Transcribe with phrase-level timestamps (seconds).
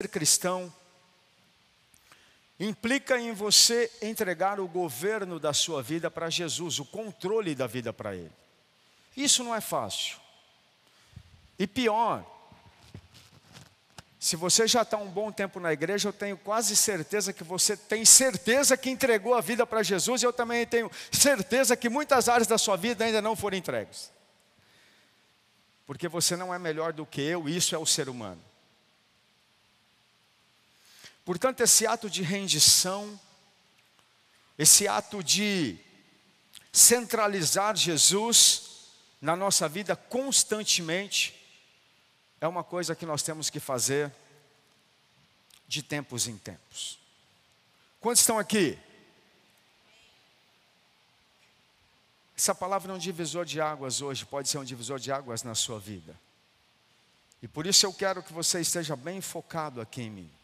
[0.00, 0.72] Ser cristão
[2.60, 7.92] implica em você entregar o governo da sua vida para Jesus, o controle da vida
[7.92, 8.30] para Ele.
[9.16, 10.16] Isso não é fácil.
[11.58, 12.24] E pior,
[14.20, 17.76] se você já está um bom tempo na igreja, eu tenho quase certeza que você
[17.76, 22.28] tem certeza que entregou a vida para Jesus, e eu também tenho certeza que muitas
[22.28, 24.12] áreas da sua vida ainda não foram entregues.
[25.84, 28.47] Porque você não é melhor do que eu, isso é o ser humano.
[31.28, 33.20] Portanto, esse ato de rendição,
[34.58, 35.78] esse ato de
[36.72, 38.86] centralizar Jesus
[39.20, 41.38] na nossa vida constantemente,
[42.40, 44.10] é uma coisa que nós temos que fazer
[45.66, 46.98] de tempos em tempos.
[48.00, 48.78] Quantos estão aqui?
[52.34, 55.54] Essa palavra é um divisor de águas hoje, pode ser um divisor de águas na
[55.54, 56.18] sua vida.
[57.42, 60.37] E por isso eu quero que você esteja bem focado aqui em mim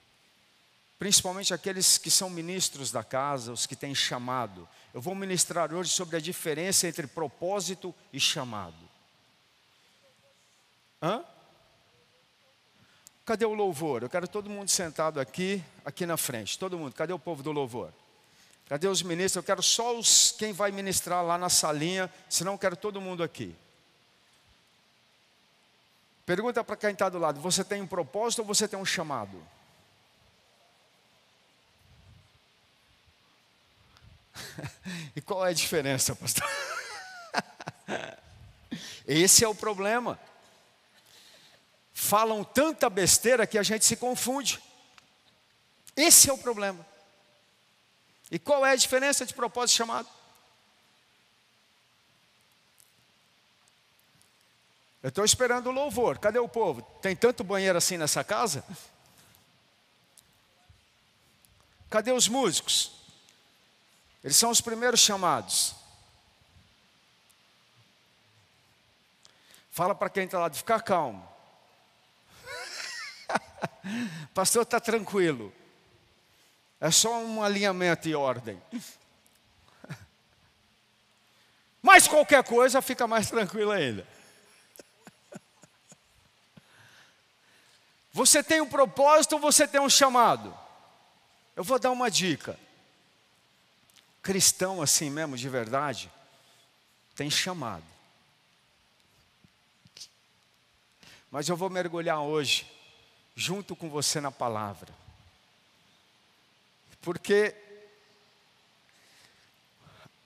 [0.99, 4.69] principalmente aqueles que são ministros da casa, os que têm chamado.
[4.93, 8.77] Eu vou ministrar hoje sobre a diferença entre propósito e chamado.
[11.03, 11.23] Hã?
[13.25, 14.03] Cadê o louvor?
[14.03, 16.59] Eu quero todo mundo sentado aqui, aqui na frente.
[16.59, 16.95] Todo mundo.
[16.95, 17.93] Cadê o povo do louvor?
[18.69, 19.37] Cadê os ministros?
[19.37, 23.23] Eu quero só os quem vai ministrar lá na salinha, senão eu quero todo mundo
[23.23, 23.55] aqui.
[26.27, 29.43] Pergunta para quem está do lado: você tem um propósito ou você tem um chamado?
[35.15, 36.49] e qual é a diferença, pastor?
[39.07, 40.19] Esse é o problema.
[41.93, 44.61] Falam tanta besteira que a gente se confunde.
[45.97, 46.85] Esse é o problema.
[48.31, 50.09] E qual é a diferença de propósito chamado?
[55.03, 56.19] Eu estou esperando o louvor.
[56.19, 56.81] Cadê o povo?
[57.03, 58.65] Tem tanto banheiro assim nessa casa?
[61.91, 63.04] Cadê os músicos?
[64.25, 65.75] Eles são os primeiros chamados.
[69.71, 71.29] Fala para quem está lá de ficar calmo.
[74.33, 75.53] Pastor está tranquilo.
[76.81, 78.63] É só um alinhamento e ordem.
[81.83, 84.09] Mas qualquer coisa fica mais tranquilo ainda.
[88.11, 90.57] Você tem um propósito ou você tem um chamado?
[91.55, 92.59] Eu vou dar uma dica
[94.25, 96.11] cristão assim mesmo, de verdade,
[97.15, 97.85] tem chamado.
[101.31, 102.67] Mas eu vou mergulhar hoje,
[103.37, 104.95] junto com você na palavra.
[107.03, 107.55] Porque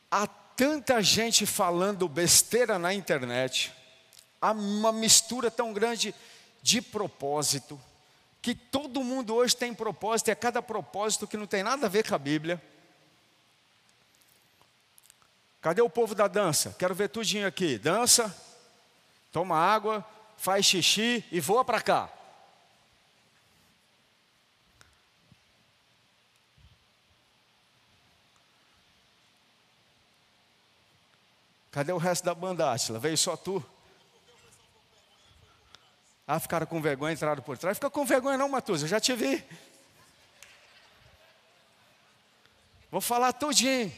[0.09, 3.73] há tanta gente falando besteira na internet,
[4.41, 6.15] há uma mistura tão grande
[6.63, 7.81] de propósito,
[8.41, 11.91] que todo mundo hoje tem propósito, e é cada propósito que não tem nada a
[11.91, 12.63] ver com a Bíblia.
[15.61, 16.75] Cadê o povo da dança?
[16.79, 17.79] Quero ver tudinho aqui.
[17.79, 18.35] Dança,
[19.33, 20.05] toma água,
[20.37, 22.11] faz xixi e voa para cá.
[31.71, 32.99] Cadê o resto da banda Átila?
[32.99, 33.65] Veio só tu?
[36.27, 37.77] Ah, ficaram com vergonha, entraram por trás.
[37.77, 39.45] Fica com vergonha não, Matuza, eu já te vi.
[42.91, 43.93] Vou falar tudinho.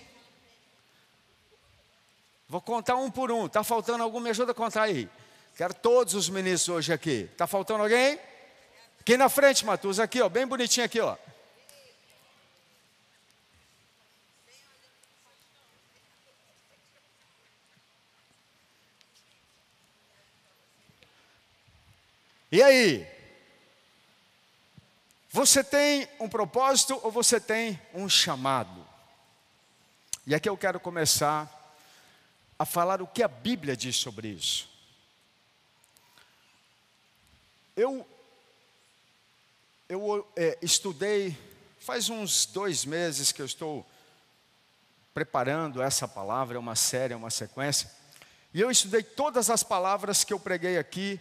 [2.51, 3.47] Vou contar um por um.
[3.47, 4.19] Está faltando algum?
[4.19, 5.09] Me ajuda a contar aí.
[5.57, 7.29] Quero todos os ministros hoje aqui.
[7.31, 8.19] Está faltando alguém?
[9.01, 11.17] Aqui na frente, Matus, aqui, ó, bem bonitinho aqui, ó.
[22.51, 23.07] E aí?
[25.31, 28.85] Você tem um propósito ou você tem um chamado?
[30.27, 31.60] E aqui eu quero começar
[32.61, 34.69] a falar o que a Bíblia diz sobre isso.
[37.75, 38.07] Eu,
[39.89, 41.35] eu é, estudei,
[41.79, 43.87] faz uns dois meses que eu estou
[45.15, 47.91] preparando essa palavra, é uma série, é uma sequência,
[48.53, 51.19] e eu estudei todas as palavras que eu preguei aqui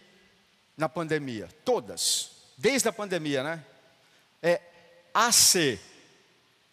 [0.76, 3.64] na pandemia, todas, desde a pandemia, né?
[4.42, 4.60] É
[5.14, 5.80] AC,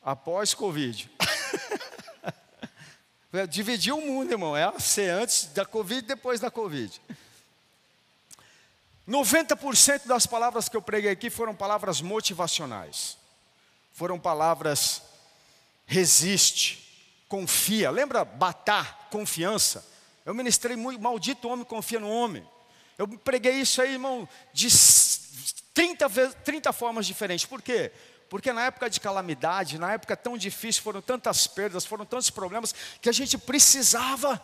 [0.04, 1.10] após Covid.
[3.50, 4.56] Dividiu o mundo, irmão.
[4.56, 7.02] É C antes da Covid e depois da Covid.
[9.08, 13.18] 90% das palavras que eu preguei aqui foram palavras motivacionais.
[13.94, 15.02] Foram palavras
[15.86, 16.86] resiste,
[17.28, 17.90] confia.
[17.90, 19.86] Lembra batar, confiança?
[20.26, 22.48] Eu ministrei muito, maldito homem confia no homem.
[22.98, 24.68] Eu preguei isso aí, irmão, de
[25.74, 26.10] 30,
[26.44, 27.46] 30 formas diferentes.
[27.46, 27.92] Por quê?
[28.30, 32.74] Porque na época de calamidade, na época tão difícil, foram tantas perdas, foram tantos problemas,
[33.02, 34.42] que a gente precisava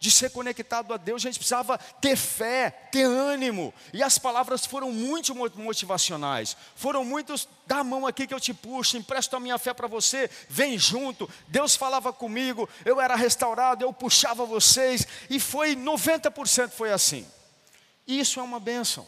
[0.00, 3.72] de ser conectado a Deus, a gente precisava ter fé, ter ânimo.
[3.92, 6.56] E as palavras foram muito motivacionais.
[6.74, 9.86] Foram muitos, dá a mão aqui que eu te puxo, empresto a minha fé para
[9.86, 11.28] você, vem junto.
[11.48, 15.06] Deus falava comigo, eu era restaurado, eu puxava vocês.
[15.28, 17.26] E foi 90% foi assim.
[18.06, 19.06] Isso é uma bênção.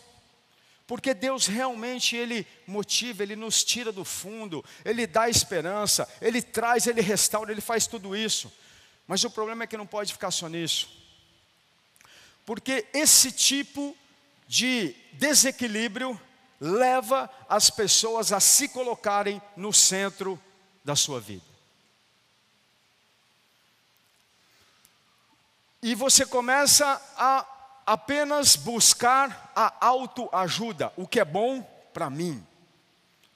[0.92, 6.86] Porque Deus realmente Ele motiva, Ele nos tira do fundo, Ele dá esperança, Ele traz,
[6.86, 8.52] Ele restaura, Ele faz tudo isso.
[9.06, 10.90] Mas o problema é que não pode ficar só nisso.
[12.44, 13.96] Porque esse tipo
[14.46, 16.20] de desequilíbrio
[16.60, 20.38] leva as pessoas a se colocarem no centro
[20.84, 21.46] da sua vida.
[25.82, 27.46] E você começa a
[27.86, 31.62] apenas buscar a autoajuda, o que é bom
[31.92, 32.44] para mim.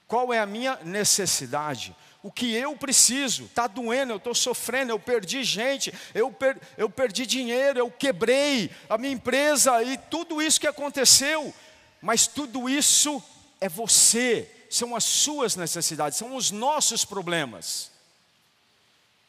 [0.07, 1.95] Qual é a minha necessidade?
[2.27, 3.45] o que eu preciso.
[3.45, 8.69] Está doendo, eu estou sofrendo, eu perdi gente, eu, per, eu perdi dinheiro, eu quebrei
[8.89, 11.53] a minha empresa e tudo isso que aconteceu.
[12.01, 13.23] Mas tudo isso
[13.61, 17.91] é você, são as suas necessidades, são os nossos problemas.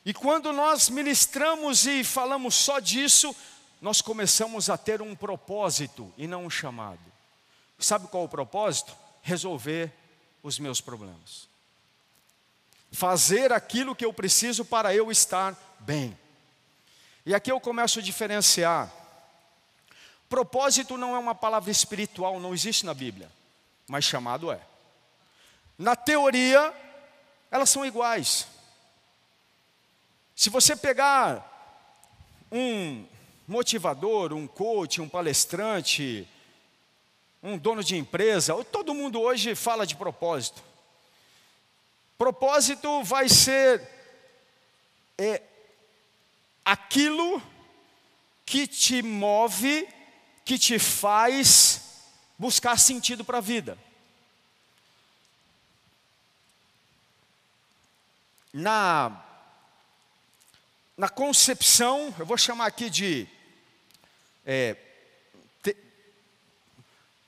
[0.04, 3.34] E quando nós ministramos e falamos só disso,
[3.80, 7.00] nós começamos a ter um propósito e não um chamado.
[7.78, 8.96] Sabe qual o propósito?
[9.22, 9.92] Resolver
[10.42, 11.48] os meus problemas
[12.90, 16.18] fazer aquilo que eu preciso para eu estar bem.
[17.24, 18.90] E aqui eu começo a diferenciar.
[20.28, 23.30] Propósito não é uma palavra espiritual, não existe na Bíblia,
[23.86, 24.60] mas chamado é.
[25.76, 26.72] Na teoria,
[27.50, 28.46] elas são iguais.
[30.34, 31.44] Se você pegar
[32.50, 33.06] um
[33.48, 36.28] motivador, um coach, um palestrante,
[37.42, 40.62] um dono de empresa, todo mundo hoje fala de propósito.
[42.18, 43.80] Propósito vai ser
[45.16, 45.40] é,
[46.62, 47.42] aquilo
[48.44, 49.88] que te move,
[50.44, 52.02] que te faz
[52.36, 53.78] buscar sentido para a vida.
[58.52, 59.24] Na,
[60.96, 63.28] na concepção, eu vou chamar aqui de
[64.50, 64.74] é,
[65.62, 65.76] te,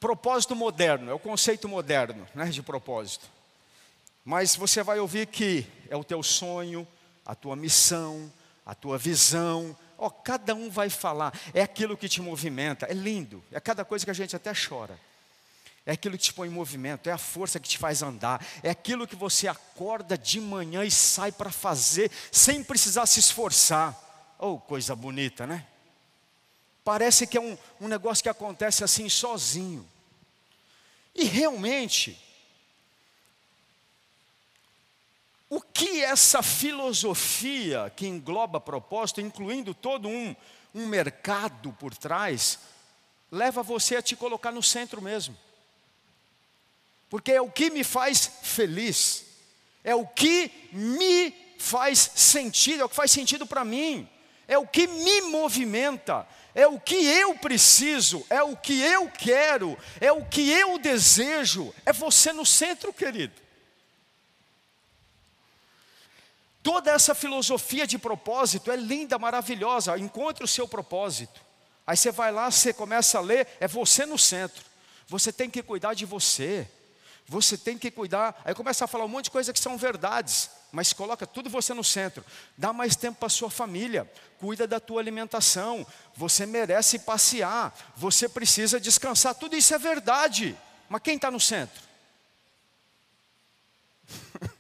[0.00, 3.28] propósito moderno, é o conceito moderno né, de propósito.
[4.24, 6.88] Mas você vai ouvir que é o teu sonho,
[7.26, 8.32] a tua missão,
[8.64, 9.76] a tua visão.
[9.98, 11.38] Ó, oh, cada um vai falar.
[11.52, 12.86] É aquilo que te movimenta.
[12.86, 13.44] É lindo.
[13.52, 14.98] É cada coisa que a gente até chora.
[15.84, 18.68] É aquilo que te põe em movimento, é a força que te faz andar, é
[18.68, 23.98] aquilo que você acorda de manhã e sai para fazer sem precisar se esforçar.
[24.38, 25.66] Oh, coisa bonita, né?
[26.84, 29.86] Parece que é um, um negócio que acontece assim sozinho.
[31.14, 32.18] E realmente,
[35.52, 40.34] O que essa filosofia que engloba propósito, incluindo todo um,
[40.72, 42.60] um mercado por trás,
[43.32, 45.36] leva você a te colocar no centro mesmo.
[47.08, 49.24] Porque é o que me faz feliz,
[49.82, 54.08] é o que me faz sentido, é o que faz sentido para mim,
[54.46, 59.78] é o que me movimenta, é o que eu preciso, é o que eu quero,
[60.00, 63.34] é o que eu desejo, é você no centro, querido.
[66.62, 69.98] Toda essa filosofia de propósito é linda, maravilhosa.
[69.98, 71.40] Encontre o seu propósito.
[71.86, 74.64] Aí você vai lá, você começa a ler, é você no centro.
[75.06, 76.68] Você tem que cuidar de você.
[77.30, 78.42] Você tem que cuidar.
[78.44, 81.72] Aí começa a falar um monte de coisas que são verdades, mas coloca tudo você
[81.72, 82.24] no centro.
[82.58, 84.12] Dá mais tempo para sua família.
[84.40, 85.86] Cuida da tua alimentação.
[86.16, 87.72] Você merece passear.
[87.96, 89.32] Você precisa descansar.
[89.36, 90.58] Tudo isso é verdade.
[90.88, 91.80] Mas quem está no centro?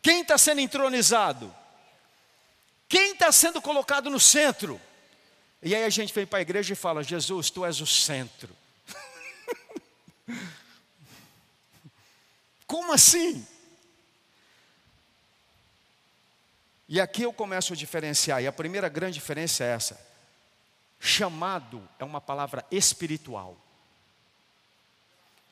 [0.00, 1.54] Quem está sendo entronizado?
[2.88, 4.80] Quem está sendo colocado no centro?
[5.62, 8.56] E aí a gente vem para a igreja e fala: Jesus, tu és o centro.
[12.70, 13.44] Como assim?
[16.88, 20.00] E aqui eu começo a diferenciar, e a primeira grande diferença é essa:
[21.00, 23.56] chamado é uma palavra espiritual.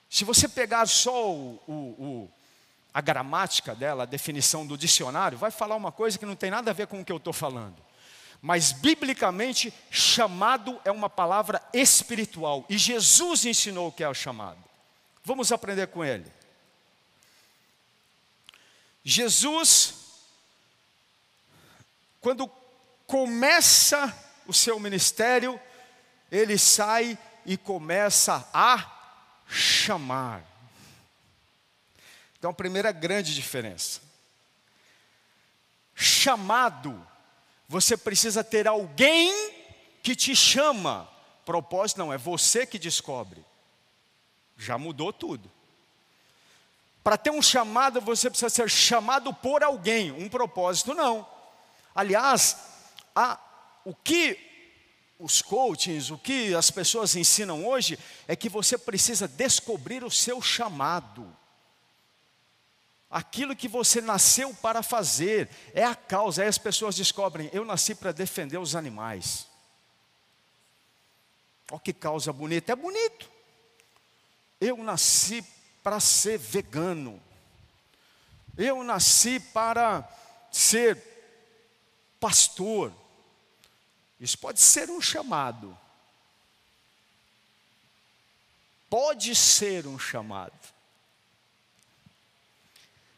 [0.08, 2.30] Se você pegar só o, o, o
[2.94, 6.70] a gramática dela, a definição do dicionário, vai falar uma coisa que não tem nada
[6.70, 7.82] a ver com o que eu estou falando.
[8.40, 12.64] Mas, biblicamente, chamado é uma palavra espiritual.
[12.68, 14.62] E Jesus ensinou o que é o chamado.
[15.24, 16.37] Vamos aprender com ele.
[19.10, 19.94] Jesus,
[22.20, 22.46] quando
[23.06, 24.14] começa
[24.46, 25.58] o seu ministério,
[26.30, 28.86] ele sai e começa a
[29.48, 30.44] chamar.
[32.38, 34.02] Então, a primeira grande diferença.
[35.94, 37.02] Chamado,
[37.66, 39.32] você precisa ter alguém
[40.02, 41.08] que te chama.
[41.46, 43.42] Propósito não, é você que descobre.
[44.54, 45.50] Já mudou tudo.
[47.08, 51.26] Para ter um chamado, você precisa ser chamado por alguém, um propósito não.
[51.94, 52.58] Aliás,
[53.16, 53.40] a,
[53.82, 54.38] o que
[55.18, 60.42] os coachings, o que as pessoas ensinam hoje, é que você precisa descobrir o seu
[60.42, 61.34] chamado.
[63.10, 66.42] Aquilo que você nasceu para fazer, é a causa.
[66.42, 69.46] Aí as pessoas descobrem: eu nasci para defender os animais.
[71.70, 73.30] Olha que causa bonita, é bonito.
[74.60, 75.42] Eu nasci
[75.88, 77.18] para ser vegano.
[78.58, 80.06] Eu nasci para
[80.52, 81.02] ser
[82.20, 82.92] pastor.
[84.20, 85.74] Isso pode ser um chamado.
[88.90, 90.52] Pode ser um chamado.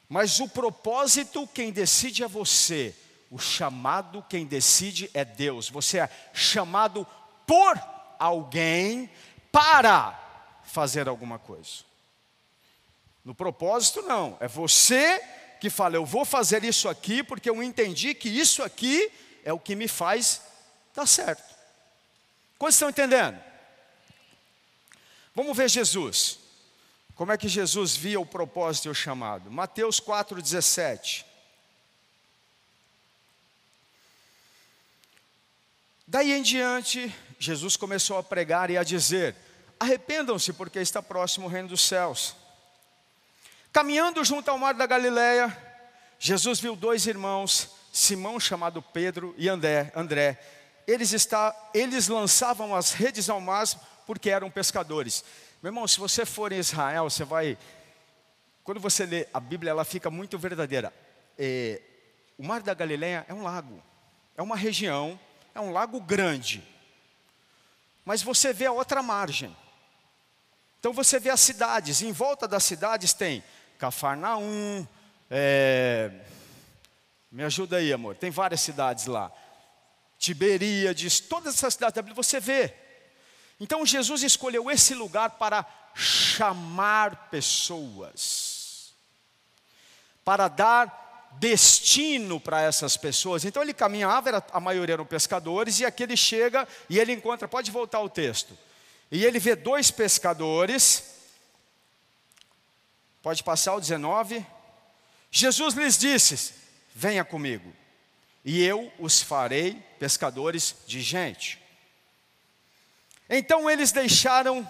[0.08, 2.94] Mas o propósito, quem decide é você.
[3.32, 5.68] O chamado, quem decide é Deus.
[5.68, 7.04] Você é chamado
[7.44, 7.76] por
[8.16, 9.10] alguém
[9.50, 11.89] para fazer alguma coisa.
[13.24, 14.36] No propósito, não.
[14.40, 15.20] É você
[15.60, 19.10] que fala, eu vou fazer isso aqui porque eu entendi que isso aqui
[19.44, 20.42] é o que me faz
[20.94, 21.54] dar certo.
[22.58, 23.38] Quantos estão entendendo?
[25.34, 26.38] Vamos ver Jesus.
[27.14, 29.50] Como é que Jesus via o propósito e o chamado?
[29.50, 31.24] Mateus 4,17.
[36.06, 39.36] Daí em diante, Jesus começou a pregar e a dizer:
[39.78, 42.34] Arrependam-se, porque está próximo o reino dos céus.
[43.72, 45.56] Caminhando junto ao mar da Galileia,
[46.18, 49.92] Jesus viu dois irmãos, Simão chamado Pedro e André.
[49.94, 50.40] André.
[50.86, 53.64] Eles, está, eles lançavam as redes ao mar
[54.06, 55.24] porque eram pescadores.
[55.62, 57.56] Meu irmão, se você for em Israel, você vai.
[58.64, 60.92] Quando você lê a Bíblia, ela fica muito verdadeira.
[61.38, 61.80] É,
[62.36, 63.80] o Mar da Galileia é um lago,
[64.36, 65.18] é uma região,
[65.54, 66.66] é um lago grande.
[68.04, 69.56] Mas você vê a outra margem.
[70.80, 73.44] Então você vê as cidades, em volta das cidades tem
[73.80, 74.86] Cafarnaum,
[75.30, 76.10] é,
[77.32, 79.32] me ajuda aí, amor, tem várias cidades lá.
[80.18, 82.74] Tiberíades, todas essas cidades da Bíblia você vê.
[83.58, 88.92] Então Jesus escolheu esse lugar para chamar pessoas,
[90.22, 93.46] para dar destino para essas pessoas.
[93.46, 97.70] Então ele caminhava, a maioria eram pescadores, e aqui ele chega e ele encontra, pode
[97.70, 98.58] voltar ao texto.
[99.10, 101.19] E ele vê dois pescadores,
[103.22, 104.44] pode passar o 19.
[105.30, 106.54] Jesus lhes disse:
[106.94, 107.72] Venha comigo,
[108.44, 111.60] e eu os farei pescadores de gente.
[113.28, 114.66] Então eles deixaram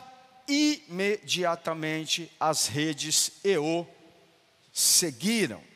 [0.47, 3.87] imediatamente as redes e o
[4.73, 5.70] seguiram.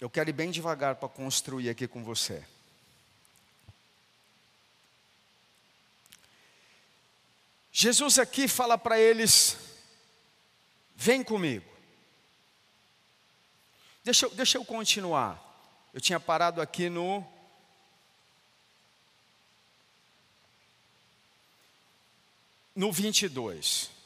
[0.00, 2.44] Eu quero ir bem devagar para construir aqui com você.
[7.72, 9.56] Jesus aqui fala para eles:
[10.94, 11.68] vem comigo.
[14.04, 15.44] Deixa eu, deixa eu continuar.
[15.92, 17.26] Eu tinha parado aqui no.
[22.74, 23.97] No 22.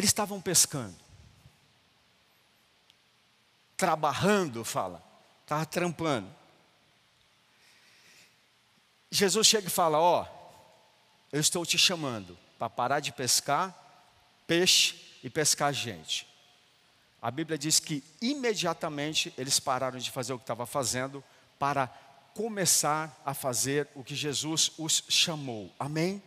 [0.00, 0.96] Eles estavam pescando.
[3.76, 5.04] Trabalhando, fala.
[5.42, 6.26] Estava trampando.
[9.10, 10.26] Jesus chega e fala: Ó, oh,
[11.30, 13.76] eu estou te chamando para parar de pescar
[14.46, 16.26] peixe e pescar gente.
[17.20, 21.22] A Bíblia diz que imediatamente eles pararam de fazer o que estava fazendo
[21.58, 21.88] para
[22.34, 25.70] começar a fazer o que Jesus os chamou.
[25.78, 26.22] Amém?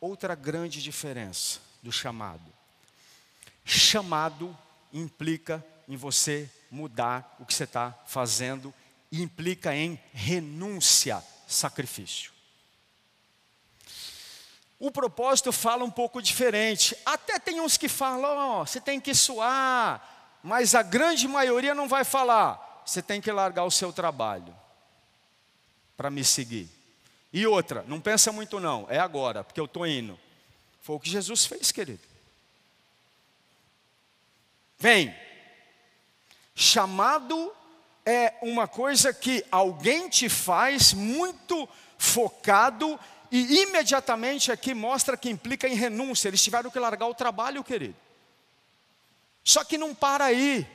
[0.00, 2.54] Outra grande diferença do chamado.
[3.68, 4.56] Chamado
[4.92, 8.72] implica em você mudar o que você está fazendo
[9.10, 12.30] e implica em renúncia, sacrifício.
[14.78, 16.96] O propósito fala um pouco diferente.
[17.04, 21.88] Até tem uns que falam, oh, você tem que suar, mas a grande maioria não
[21.88, 24.54] vai falar, você tem que largar o seu trabalho
[25.96, 26.68] para me seguir.
[27.32, 30.16] E outra, não pensa muito não, é agora, porque eu estou indo.
[30.80, 32.15] Foi o que Jesus fez, querido.
[34.78, 35.14] Vem.
[36.54, 37.54] Chamado
[38.04, 41.68] é uma coisa que alguém te faz muito
[41.98, 42.98] focado
[43.30, 46.28] e imediatamente aqui mostra que implica em renúncia.
[46.28, 47.96] Eles tiveram que largar o trabalho, querido.
[49.42, 50.66] Só que não para aí.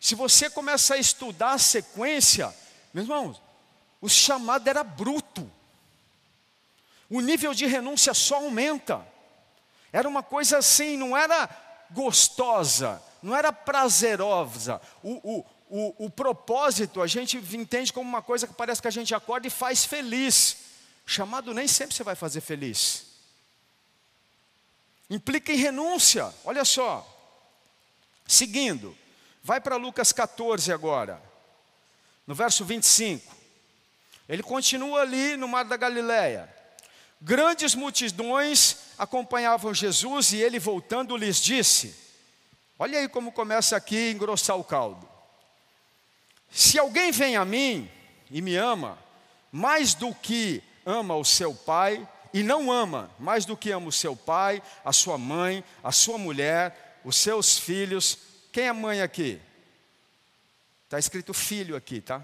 [0.00, 2.54] Se você começa a estudar a sequência,
[2.92, 3.42] meus irmãos,
[4.00, 5.50] o chamado era bruto.
[7.08, 9.06] O nível de renúncia só aumenta.
[9.92, 11.48] Era uma coisa assim, não era
[11.90, 14.80] gostosa, não era prazerosa.
[15.02, 18.92] O, o, o, o propósito a gente entende como uma coisa que parece que a
[18.92, 20.58] gente acorda e faz feliz.
[21.04, 23.06] Chamado nem sempre você vai fazer feliz.
[25.08, 27.06] Implica em renúncia, olha só.
[28.26, 28.96] Seguindo,
[29.42, 31.22] vai para Lucas 14 agora,
[32.26, 33.36] no verso 25.
[34.28, 36.55] Ele continua ali no mar da Galileia.
[37.20, 41.94] Grandes multidões acompanhavam Jesus e ele voltando lhes disse:
[42.78, 45.08] Olha aí como começa aqui a engrossar o caldo.
[46.50, 47.90] Se alguém vem a mim
[48.30, 48.98] e me ama,
[49.50, 53.92] mais do que ama o seu pai, e não ama mais do que ama o
[53.92, 58.18] seu pai, a sua mãe, a sua mulher, os seus filhos.
[58.52, 59.40] Quem é mãe aqui?
[60.84, 62.22] Está escrito filho aqui, tá?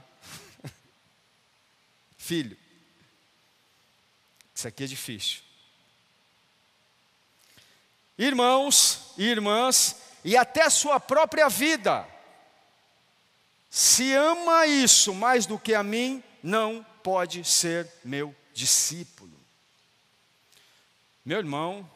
[2.17, 2.62] filho.
[4.63, 5.41] Isso aqui é difícil.
[8.17, 12.07] Irmãos e irmãs, e até a sua própria vida.
[13.69, 19.37] Se ama isso mais do que a mim, não pode ser meu discípulo.
[21.25, 21.91] Meu irmão,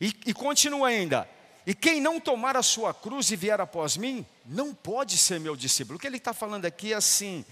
[0.00, 1.28] e, e continua ainda:
[1.66, 5.54] e quem não tomar a sua cruz e vier após mim, não pode ser meu
[5.54, 5.98] discípulo.
[5.98, 7.44] O que ele está falando aqui é assim,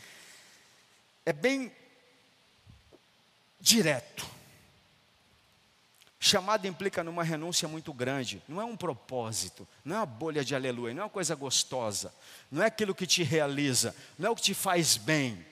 [1.26, 1.70] é bem
[3.60, 4.26] direto.
[6.18, 10.54] Chamado implica numa renúncia muito grande, não é um propósito, não é uma bolha de
[10.54, 12.12] aleluia, não é uma coisa gostosa,
[12.50, 15.44] não é aquilo que te realiza, não é o que te faz bem.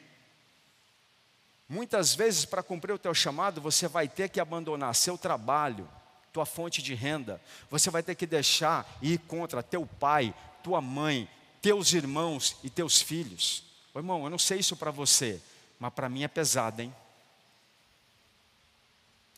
[1.69, 5.89] Muitas vezes, para cumprir o teu chamado, você vai ter que abandonar seu trabalho,
[6.33, 10.81] tua fonte de renda, você vai ter que deixar e ir contra teu pai, tua
[10.81, 11.29] mãe,
[11.63, 13.65] teus irmãos e teus filhos.
[13.95, 15.41] Ô, irmão, eu não sei isso para você,
[15.79, 16.93] mas para mim é pesado, hein?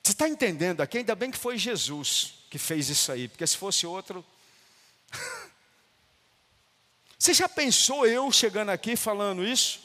[0.07, 0.99] Você está entendendo aqui?
[0.99, 4.25] Ainda bem que foi Jesus que fez isso aí, porque se fosse outro.
[7.19, 9.83] Você já pensou eu chegando aqui falando isso?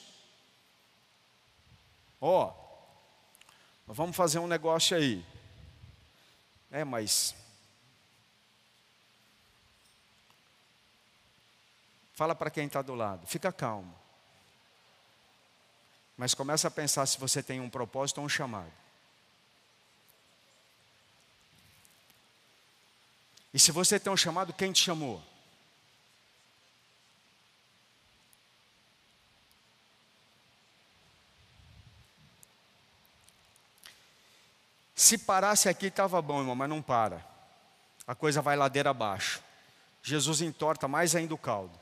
[2.19, 2.53] Ó,
[3.87, 5.25] oh, vamos fazer um negócio aí.
[6.69, 7.33] É, mas.
[12.13, 13.99] Fala para quem está do lado, fica calmo.
[16.15, 18.80] Mas começa a pensar se você tem um propósito ou um chamado.
[23.53, 25.21] E se você tem um chamado, quem te chamou?
[34.95, 37.25] Se parasse aqui estava bom, irmão, mas não para.
[38.07, 39.41] A coisa vai ladeira abaixo.
[40.03, 41.77] Jesus entorta mais ainda o caldo.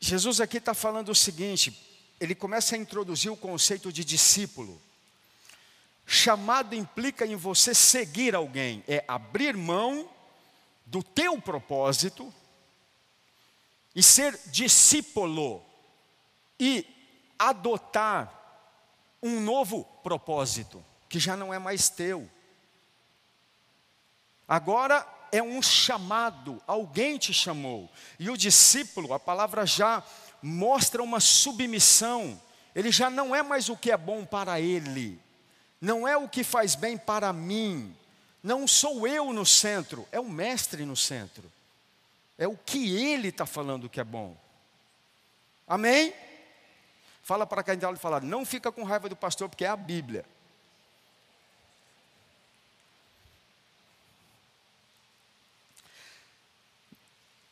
[0.00, 1.86] Jesus aqui está falando o seguinte:
[2.18, 4.80] ele começa a introduzir o conceito de discípulo.
[6.12, 10.10] Chamado implica em você seguir alguém, é abrir mão
[10.84, 12.34] do teu propósito
[13.94, 15.64] e ser discípulo
[16.58, 16.84] e
[17.38, 18.28] adotar
[19.22, 22.28] um novo propósito, que já não é mais teu.
[24.48, 27.88] Agora é um chamado, alguém te chamou.
[28.18, 30.02] E o discípulo, a palavra já
[30.42, 32.42] mostra uma submissão,
[32.74, 35.29] ele já não é mais o que é bom para ele,
[35.80, 37.96] não é o que faz bem para mim,
[38.42, 41.50] não sou eu no centro, é o mestre no centro,
[42.36, 44.36] é o que ele está falando que é bom.
[45.66, 46.12] Amém?
[47.22, 50.24] Fala para quem está falar, não fica com raiva do pastor, porque é a Bíblia.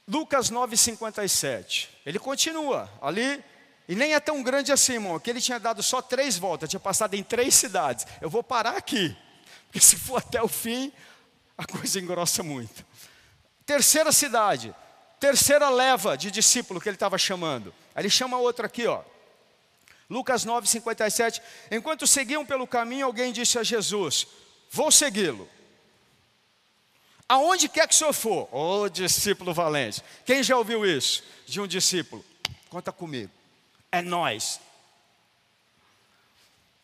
[0.08, 1.88] Lucas 9,57.
[2.06, 3.44] Ele continua ali
[3.88, 6.78] e nem é tão grande assim, irmão, que ele tinha dado só três voltas, tinha
[6.78, 8.06] passado em três cidades.
[8.20, 9.16] Eu vou parar aqui,
[9.64, 10.92] porque se for até o fim,
[11.56, 12.84] a coisa engrossa muito.
[13.64, 14.74] Terceira cidade,
[15.18, 17.74] terceira leva de discípulo que ele estava chamando.
[17.94, 19.02] Aí ele chama outra aqui, ó.
[20.10, 21.40] Lucas 9, 57.
[21.70, 24.26] Enquanto seguiam pelo caminho, alguém disse a Jesus:
[24.70, 25.48] Vou segui-lo.
[27.26, 30.02] Aonde quer que o senhor for, ô oh, discípulo valente.
[30.24, 32.24] Quem já ouviu isso de um discípulo?
[32.70, 33.37] Conta comigo
[33.90, 34.60] é nós.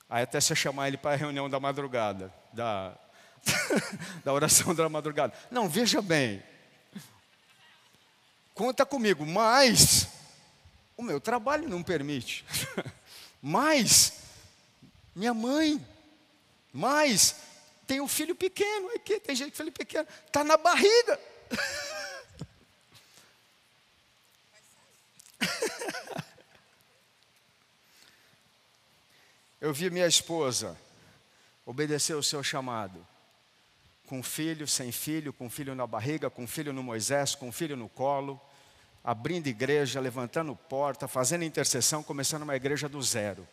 [0.08, 2.94] Aí até você chamar ele para a reunião da madrugada, da,
[4.24, 5.34] da oração da madrugada.
[5.50, 6.42] Não, veja bem.
[8.54, 10.08] Conta comigo, mas
[10.96, 12.44] o meu trabalho não permite.
[13.46, 14.20] Mas,
[15.14, 15.78] minha mãe,
[16.72, 17.36] mas
[17.86, 21.20] tem um filho pequeno aqui, tem gente que filho pequeno, está na barriga.
[29.64, 30.78] Eu vi minha esposa
[31.64, 33.02] obedecer o seu chamado.
[34.06, 37.88] Com filho, sem filho, com filho na barriga, com filho no Moisés, com filho no
[37.88, 38.38] colo,
[39.02, 43.48] abrindo igreja, levantando porta, fazendo intercessão, começando uma igreja do zero.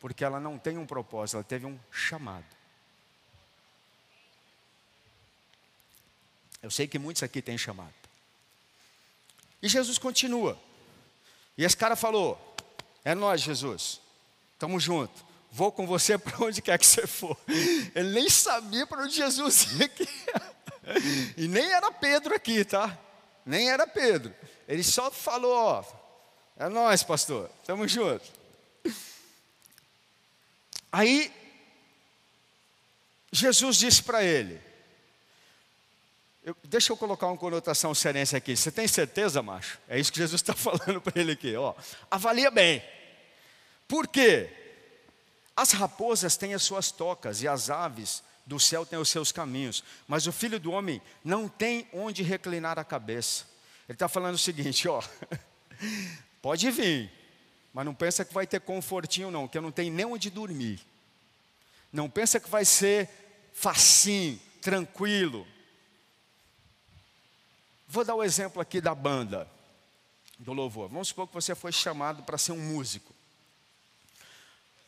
[0.00, 2.44] Porque ela não tem um propósito, ela teve um chamado.
[6.62, 7.94] Eu sei que muitos aqui têm chamado.
[9.62, 10.60] E Jesus continua.
[11.56, 12.54] E esse cara falou:
[13.02, 13.98] É nós, Jesus.
[14.52, 15.32] Estamos juntos.
[15.56, 17.38] Vou com você para onde quer que você for.
[17.94, 20.08] Ele nem sabia para onde Jesus ia aqui.
[21.36, 22.98] E nem era Pedro aqui, tá?
[23.46, 24.34] Nem era Pedro.
[24.66, 25.84] Ele só falou: Ó,
[26.56, 27.48] é nós, pastor.
[27.60, 28.32] Estamos juntos.
[30.90, 31.32] Aí,
[33.30, 34.60] Jesus disse para ele:
[36.42, 38.56] eu, deixa eu colocar uma conotação serense aqui.
[38.56, 39.78] Você tem certeza, macho?
[39.88, 41.54] É isso que Jesus está falando para ele aqui.
[41.54, 41.74] Ó,
[42.10, 42.82] avalia bem.
[43.86, 44.63] Por quê?
[45.56, 49.82] As raposas têm as suas tocas e as aves do céu têm os seus caminhos,
[50.06, 53.46] mas o filho do homem não tem onde reclinar a cabeça.
[53.88, 55.02] Ele está falando o seguinte: ó,
[56.42, 57.10] pode vir,
[57.72, 60.80] mas não pensa que vai ter confortinho, não, que eu não tenho nem onde dormir.
[61.92, 63.08] Não pensa que vai ser
[63.52, 65.46] facinho, tranquilo.
[67.86, 69.48] Vou dar o um exemplo aqui da banda
[70.36, 70.88] do louvor.
[70.88, 73.13] Vamos supor que você foi chamado para ser um músico.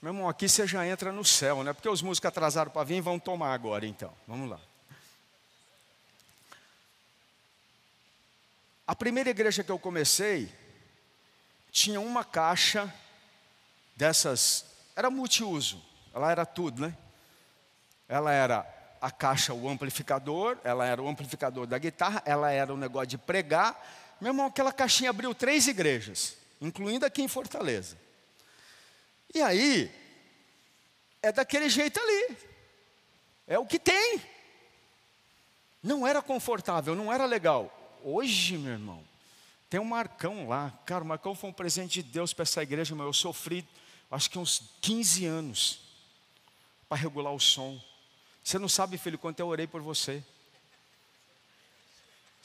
[0.00, 1.72] Meu irmão, aqui você já entra no céu, né?
[1.72, 4.12] Porque os músicos atrasaram para vir vão tomar agora, então.
[4.26, 4.60] Vamos lá.
[8.86, 10.52] A primeira igreja que eu comecei
[11.72, 12.92] tinha uma caixa
[13.96, 15.82] dessas, era multiuso,
[16.14, 16.96] ela era tudo, né?
[18.08, 18.66] Ela era
[19.00, 23.18] a caixa, o amplificador, ela era o amplificador da guitarra, ela era o negócio de
[23.18, 23.76] pregar.
[24.20, 27.96] Meu irmão, aquela caixinha abriu três igrejas, incluindo aqui em Fortaleza.
[29.34, 29.90] E aí,
[31.22, 32.36] é daquele jeito ali,
[33.46, 34.20] é o que tem.
[35.82, 37.72] Não era confortável, não era legal.
[38.02, 39.04] Hoje, meu irmão,
[39.68, 40.72] tem um Marcão lá.
[40.84, 43.66] Cara, o Marcão foi um presente de Deus para essa igreja, mas eu sofri,
[44.10, 45.80] acho que uns 15 anos,
[46.88, 47.80] para regular o som.
[48.42, 50.22] Você não sabe, filho, quanto eu orei por você.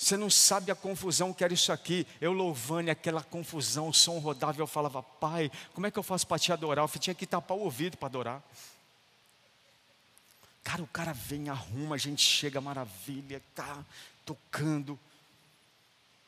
[0.02, 2.08] Você não sabe a confusão que era isso aqui.
[2.20, 6.02] Eu louvando aquela confusão, o som rodava e eu falava, pai, como é que eu
[6.02, 6.84] faço para te adorar?
[6.84, 8.44] Eu tinha que tapar o ouvido para adorar.
[10.64, 13.86] Cara, o cara vem, arruma, a gente chega, maravilha, tá
[14.26, 15.00] tocando.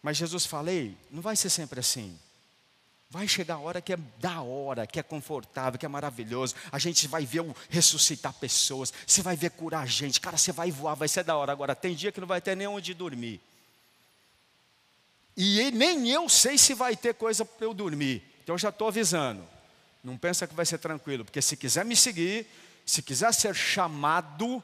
[0.04, 2.16] Mas Jesus falei, não vai ser sempre assim.
[3.10, 6.54] Vai chegar a hora que é da hora, que é confortável, que é maravilhoso.
[6.72, 10.22] A gente vai ver o ressuscitar pessoas, você vai ver curar gente.
[10.22, 11.52] Cara, você vai voar, vai ser da hora.
[11.52, 13.42] Agora, tem dia que não vai ter nem onde dormir.
[15.36, 18.24] E nem eu sei se vai ter coisa para eu dormir.
[18.44, 19.48] Então eu já estou avisando.
[20.04, 22.46] Não pensa que vai ser tranquilo, porque se quiser me seguir,
[22.86, 24.62] se quiser ser chamado,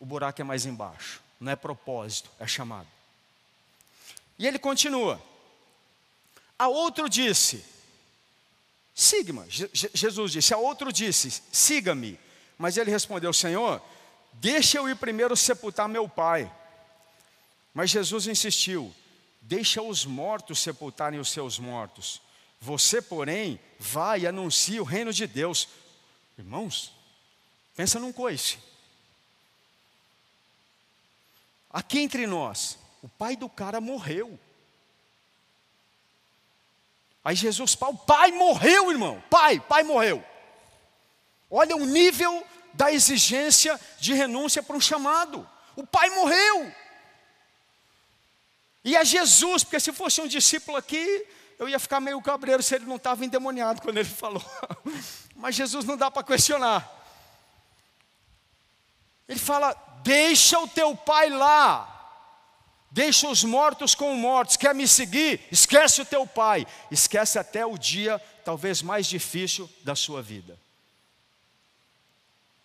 [0.00, 1.20] o buraco é mais embaixo.
[1.38, 2.88] Não é propósito, é chamado.
[4.38, 5.22] E ele continua.
[6.58, 7.62] A outro disse,
[8.94, 9.42] siga-me.
[9.48, 12.18] Jesus disse, a outro disse, siga-me.
[12.56, 13.82] Mas ele respondeu, Senhor,
[14.32, 16.50] deixa eu ir primeiro sepultar meu pai.
[17.76, 18.90] Mas Jesus insistiu,
[19.38, 22.22] deixa os mortos sepultarem os seus mortos.
[22.58, 25.68] Você, porém, vai e anuncia o reino de Deus.
[26.38, 26.90] Irmãos,
[27.76, 28.56] pensa num coice.
[31.68, 34.40] Aqui entre nós, o pai do cara morreu.
[37.22, 39.22] Aí Jesus, o pai morreu, irmão.
[39.28, 40.24] Pai, pai morreu.
[41.50, 45.46] Olha o nível da exigência de renúncia para um chamado.
[45.76, 46.74] O pai morreu.
[48.86, 51.26] E é Jesus, porque se fosse um discípulo aqui,
[51.58, 54.44] eu ia ficar meio cabreiro se ele não estava endemoniado quando ele falou.
[55.34, 56.88] Mas Jesus não dá para questionar.
[59.28, 61.92] Ele fala: Deixa o teu pai lá.
[62.88, 64.56] Deixa os mortos com os mortos.
[64.56, 65.40] Quer me seguir?
[65.50, 66.64] Esquece o teu pai.
[66.88, 70.56] Esquece até o dia talvez mais difícil da sua vida.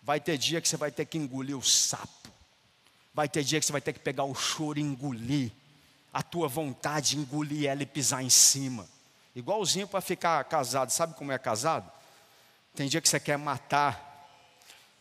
[0.00, 2.30] Vai ter dia que você vai ter que engolir o sapo.
[3.12, 5.50] Vai ter dia que você vai ter que pegar o choro e engolir.
[6.12, 8.88] A tua vontade engolir ela e pisar em cima.
[9.34, 10.90] Igualzinho para ficar casado.
[10.90, 11.90] Sabe como é casado?
[12.74, 14.10] Tem dia que você quer matar.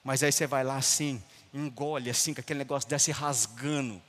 [0.04, 1.21] Mas aí você vai lá assim,
[1.54, 4.02] engole assim, com aquele negócio desce rasgando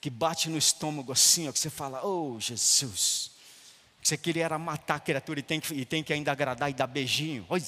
[0.00, 3.30] que bate no estômago assim, ó, que você fala, oh Jesus,
[4.02, 6.74] Você queria era matar a criatura e tem que, e tem que ainda agradar e
[6.74, 7.44] dar beijinho.
[7.50, 7.62] Olha.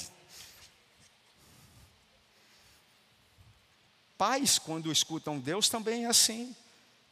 [4.17, 6.57] Pais, quando escutam Deus, também é assim.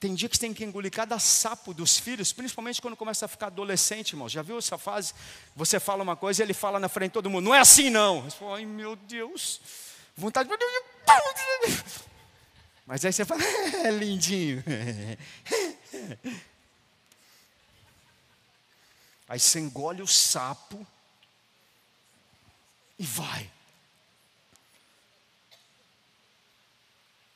[0.00, 3.28] Tem dia que você tem que engolir cada sapo dos filhos, principalmente quando começa a
[3.28, 4.30] ficar adolescente, irmão.
[4.30, 5.12] Já viu essa fase?
[5.54, 7.44] Você fala uma coisa e ele fala na frente de todo mundo.
[7.44, 8.22] Não é assim, não.
[8.22, 9.60] Você fala, ai meu Deus.
[10.16, 10.54] Vontade de.
[12.86, 13.42] Mas aí você fala,
[13.84, 14.64] é lindinho.
[19.28, 20.84] Aí você engole o sapo
[22.98, 23.48] e vai.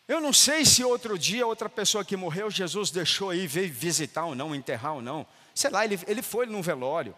[0.07, 4.27] Eu não sei se outro dia outra pessoa que morreu, Jesus deixou aí, veio visitar
[4.27, 5.27] ou não, enterrar ou não.
[5.55, 7.15] Sei lá, ele, ele foi num velório.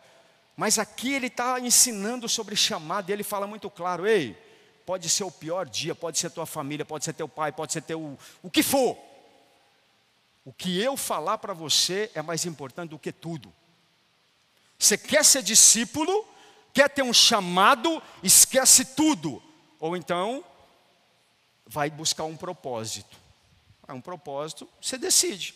[0.57, 4.38] Mas aqui ele está ensinando sobre chamado, e ele fala muito claro: ei,
[4.87, 7.83] pode ser o pior dia, pode ser tua família, pode ser teu pai, pode ser
[7.83, 8.16] teu.
[8.42, 8.96] o que for.
[10.44, 13.53] O que eu falar para você é mais importante do que tudo.
[14.79, 16.25] Você quer ser discípulo,
[16.72, 19.42] quer ter um chamado, esquece tudo.
[19.81, 20.44] Ou então,
[21.66, 23.16] vai buscar um propósito.
[23.88, 25.55] É um propósito, você decide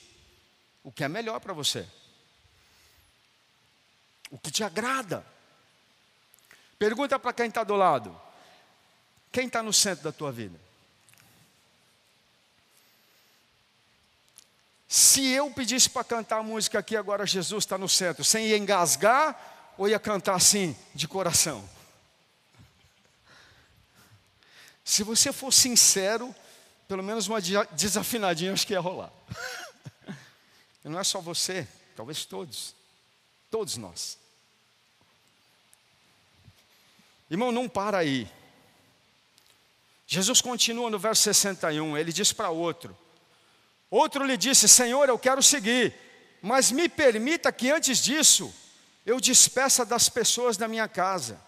[0.83, 1.87] o que é melhor para você.
[4.31, 5.25] O que te agrada.
[6.79, 8.19] Pergunta para quem está do lado:
[9.33, 10.59] quem está no centro da tua vida?
[14.89, 19.75] Se eu pedisse para cantar a música aqui agora, Jesus está no centro, sem engasgar,
[19.79, 21.69] ou ia cantar assim, de coração?
[24.91, 26.35] Se você for sincero,
[26.89, 29.13] pelo menos uma desafinadinha acho que ia rolar.
[30.85, 32.75] E não é só você, talvez todos,
[33.51, 34.19] todos nós.
[37.31, 38.27] Irmão, não para aí.
[40.07, 42.97] Jesus continua no verso 61, ele diz para outro:
[43.91, 45.95] Outro lhe disse: Senhor, eu quero seguir,
[46.41, 48.53] mas me permita que antes disso
[49.05, 51.39] eu despeça das pessoas da minha casa.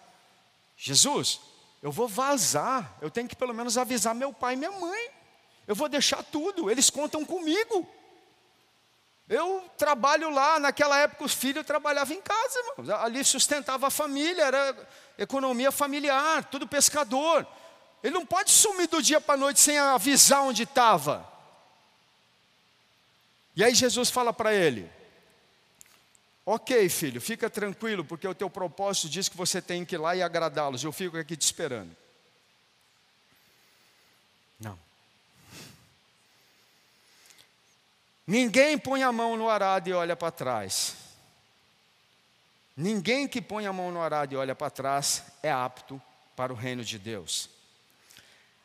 [0.77, 1.41] Jesus,
[1.83, 5.11] eu vou vazar, eu tenho que pelo menos avisar meu pai e minha mãe.
[5.67, 7.87] Eu vou deixar tudo, eles contam comigo.
[9.29, 14.89] Eu trabalho lá, naquela época os filhos trabalhavam em casa, ali sustentava a família, era
[15.19, 17.47] economia familiar, tudo pescador.
[18.03, 21.27] Ele não pode sumir do dia para a noite sem avisar onde estava.
[23.57, 24.91] E aí Jesus fala para ele:
[26.45, 30.17] Ok, filho, fica tranquilo, porque o teu propósito diz que você tem que ir lá
[30.17, 30.83] e agradá-los.
[30.83, 31.97] Eu fico aqui te esperando.
[34.59, 34.79] Não.
[38.27, 40.97] Ninguém põe a mão no arado e olha para trás.
[42.77, 46.01] Ninguém que põe a mão no arado e olha para trás é apto
[46.35, 47.51] para o reino de Deus.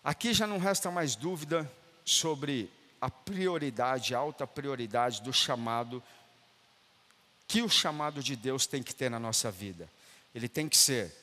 [0.03, 1.69] Aqui já não resta mais dúvida
[2.05, 6.01] sobre a prioridade, a alta prioridade do chamado
[7.47, 9.89] que o chamado de Deus tem que ter na nossa vida.
[10.35, 11.13] Ele tem que ser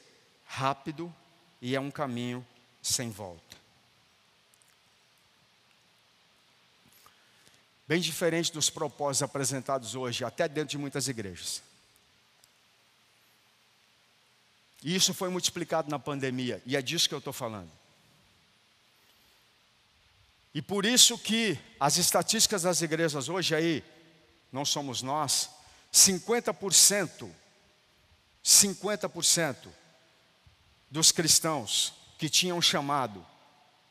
[0.47, 1.15] rápido
[1.61, 2.45] e é um caminho
[2.83, 3.57] sem volta.
[7.87, 11.63] Bem diferente dos propósitos apresentados hoje, até dentro de muitas igrejas.
[14.83, 17.71] E isso foi multiplicado na pandemia, e é disso que eu estou falando.
[20.55, 23.85] E por isso que as estatísticas das igrejas hoje aí,
[24.53, 25.51] não somos nós,
[25.95, 27.31] 50%,
[28.45, 29.69] 50%
[30.91, 33.25] dos cristãos que tinham chamado,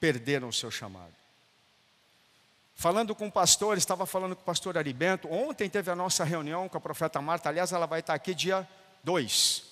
[0.01, 1.13] perderam o seu chamado.
[2.75, 6.67] Falando com o pastor, estava falando com o pastor Aribento, ontem teve a nossa reunião
[6.67, 8.67] com a profeta Marta, aliás, ela vai estar aqui dia
[9.05, 9.63] 2.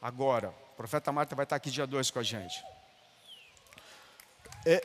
[0.00, 2.64] Agora, a profeta Marta vai estar aqui dia 2 com a gente.
[4.64, 4.82] É,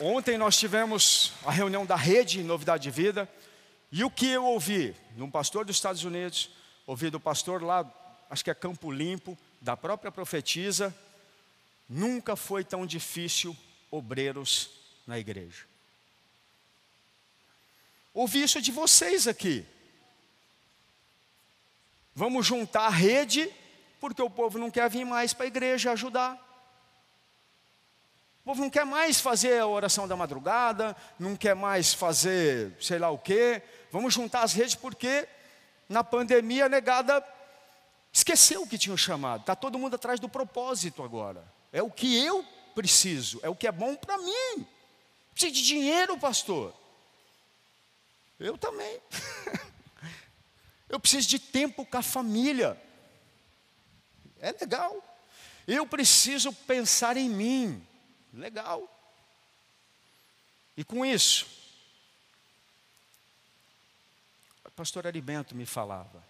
[0.00, 3.28] Ontem nós tivemos a reunião da rede Novidade de Vida,
[3.90, 6.50] e o que eu ouvi num pastor dos Estados Unidos,
[6.86, 7.90] ouvi do pastor lá,
[8.28, 10.94] acho que é Campo Limpo, da própria profetisa,
[11.88, 13.56] nunca foi tão difícil
[13.90, 14.70] obreiros
[15.06, 15.64] na igreja.
[18.12, 19.64] Ouvi isso de vocês aqui.
[22.14, 23.48] Vamos juntar a rede,
[24.00, 26.48] porque o povo não quer vir mais para a igreja ajudar
[28.48, 33.10] povo não quer mais fazer a oração da madrugada, não quer mais fazer sei lá
[33.10, 33.62] o quê.
[33.90, 35.28] Vamos juntar as redes porque
[35.88, 37.24] na pandemia a negada
[38.12, 39.40] esqueceu o que tinha chamado.
[39.40, 41.44] Está todo mundo atrás do propósito agora.
[41.72, 44.66] É o que eu preciso, é o que é bom para mim.
[45.32, 46.74] Preciso de dinheiro, pastor.
[48.38, 49.00] Eu também.
[50.88, 52.80] eu preciso de tempo com a família.
[54.40, 55.02] É legal.
[55.66, 57.86] Eu preciso pensar em mim.
[58.32, 58.94] Legal.
[60.76, 61.46] E com isso,
[64.64, 66.24] o pastor Alimento me falava.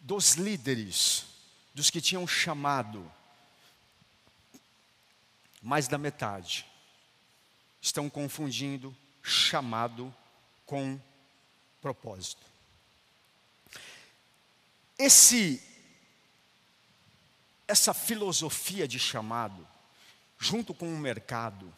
[0.00, 1.26] dos líderes,
[1.72, 3.08] dos que tinham chamado,
[5.62, 6.66] mais da metade
[7.80, 8.92] estão confundindo
[9.22, 10.12] chamado
[10.66, 11.00] com
[11.80, 12.44] propósito.
[14.98, 15.62] Esse
[17.68, 19.64] essa filosofia de chamado,
[20.36, 21.72] junto com o mercado,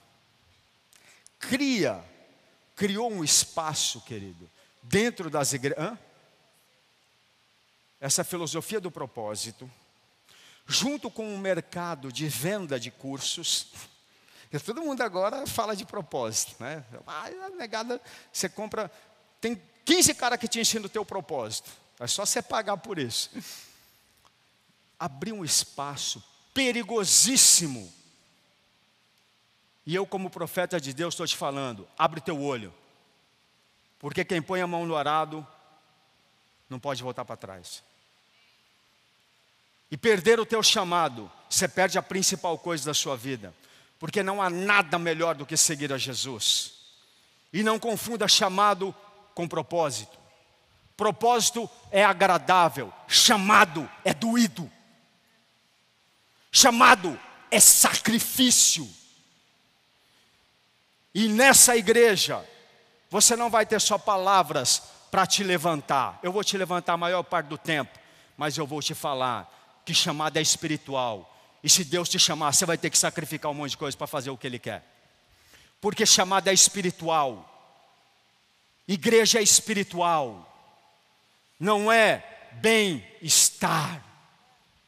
[1.39, 2.03] cria,
[2.75, 4.51] criou um espaço, querido,
[4.85, 5.99] dentro das igrejas.
[8.01, 9.71] Essa filosofia do propósito,
[10.67, 13.69] junto com o mercado de venda de cursos,
[14.55, 16.85] porque todo mundo agora fala de propósito, né?
[17.07, 18.01] Ah, negada,
[18.33, 18.89] você compra,
[19.41, 21.73] tem 15 caras que te ensinam o teu propósito.
[21.99, 23.31] É só você pagar por isso.
[24.97, 27.93] Abriu um espaço perigosíssimo.
[29.85, 32.73] E eu, como profeta de Deus, estou te falando: abre teu olho.
[34.05, 35.47] Porque quem põe a mão no arado
[36.69, 37.83] não pode voltar para trás.
[39.91, 43.55] E perder o teu chamado, você perde a principal coisa da sua vida.
[43.99, 46.75] Porque não há nada melhor do que seguir a Jesus.
[47.51, 48.95] E não confunda chamado
[49.35, 50.19] com propósito.
[50.99, 54.71] Propósito é agradável, chamado é doído.
[56.53, 57.19] Chamado
[57.51, 58.87] é sacrifício.
[61.15, 62.47] E nessa igreja,
[63.15, 66.19] você não vai ter só palavras para te levantar.
[66.21, 67.97] Eu vou te levantar a maior parte do tempo,
[68.37, 69.49] mas eu vou te falar
[69.85, 71.33] que chamada é espiritual.
[71.63, 74.09] E se Deus te chamar, você vai ter que sacrificar um monte de coisa para
[74.09, 74.85] fazer o que Ele quer.
[75.81, 77.49] Porque chamada é espiritual.
[78.89, 80.51] Igreja é espiritual
[81.61, 84.05] não é bem-estar,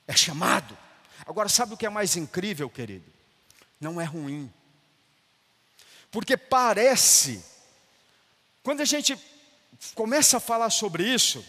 [0.05, 0.77] é chamado.
[1.25, 3.09] Agora, sabe o que é mais incrível, querido?
[3.81, 4.53] Não é ruim.
[6.11, 7.45] Porque parece,
[8.67, 9.17] quando a gente
[9.95, 11.47] começa a falar sobre isso,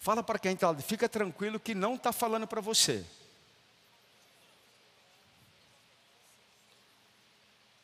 [0.00, 3.04] fala para quem está, fica tranquilo que não está falando para você.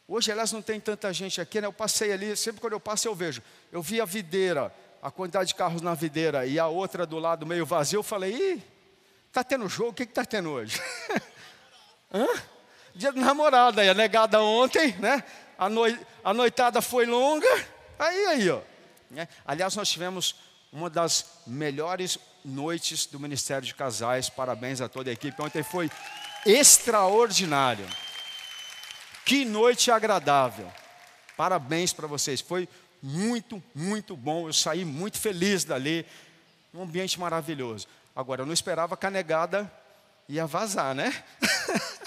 [0.09, 1.69] Hoje, aliás, não tem tanta gente aqui, né?
[1.69, 3.41] Eu passei ali, sempre quando eu passo eu vejo.
[3.71, 7.47] Eu vi a videira a quantidade de carros na videira e a outra do lado
[7.47, 8.63] meio vazio, eu falei, ih,
[9.31, 10.83] tá tendo jogo, o que está tendo hoje?
[12.13, 12.27] Hã?
[12.97, 15.23] Dia do namorado, aí a negada ontem, né?
[15.57, 18.61] A, noi, a noitada foi longa, aí, aí, ó.
[19.11, 19.29] Né?
[19.47, 20.37] Aliás, nós tivemos
[20.73, 25.91] uma das melhores noites do Ministério de Casais, parabéns a toda a equipe, ontem foi
[26.45, 27.87] extraordinário.
[29.25, 30.71] Que noite agradável.
[31.37, 32.41] Parabéns para vocês.
[32.41, 32.69] Foi
[33.03, 34.49] muito, muito bom.
[34.49, 36.07] Eu saí muito feliz dali.
[36.73, 37.87] Um ambiente maravilhoso.
[38.17, 39.71] Agora, eu não esperava que a negada
[40.29, 41.13] ia vazar, né?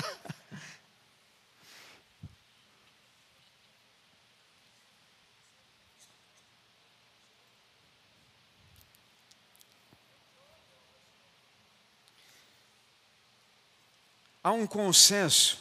[14.43, 15.59] Há um consenso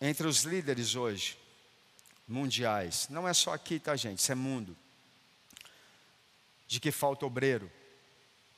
[0.00, 1.38] entre os líderes hoje
[2.26, 3.06] mundiais.
[3.10, 4.18] Não é só aqui, tá, gente?
[4.18, 4.76] Isso é mundo.
[6.66, 7.70] De que falta obreiro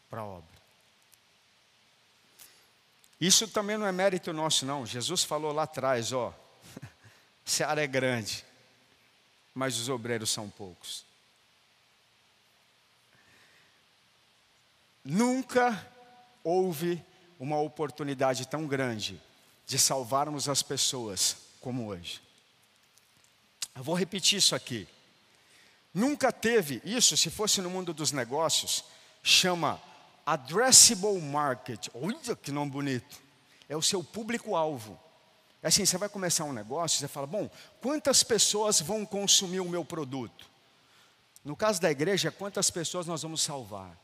[0.09, 0.59] para a obra.
[3.21, 4.87] Isso também não é mérito nosso, não.
[4.87, 6.33] Jesus falou lá atrás, ó.
[7.45, 8.45] Seara é grande,
[9.53, 11.05] mas os obreiros são poucos.
[15.05, 15.91] Nunca
[16.45, 17.03] houve
[17.39, 19.21] uma oportunidade tão grande
[19.67, 22.21] de salvarmos as pessoas como hoje.
[23.75, 24.89] Eu vou repetir isso aqui.
[25.95, 28.85] Nunca teve isso, se fosse no mundo dos negócios,
[29.23, 29.81] chama
[30.27, 31.89] addressable market.
[31.95, 33.21] Olha que nome bonito.
[33.69, 34.99] É o seu público-alvo.
[35.63, 39.69] É assim, você vai começar um negócio, você fala, bom, quantas pessoas vão consumir o
[39.69, 40.47] meu produto?
[41.45, 43.97] No caso da igreja, quantas pessoas nós vamos salvar?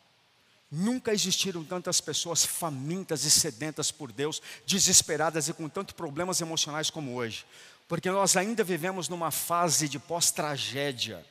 [0.77, 6.91] Nunca existiram tantas pessoas famintas e sedentas por Deus, desesperadas e com tantos problemas emocionais
[6.91, 7.45] como hoje
[7.89, 11.25] porque nós ainda vivemos numa fase de pós-tragédia.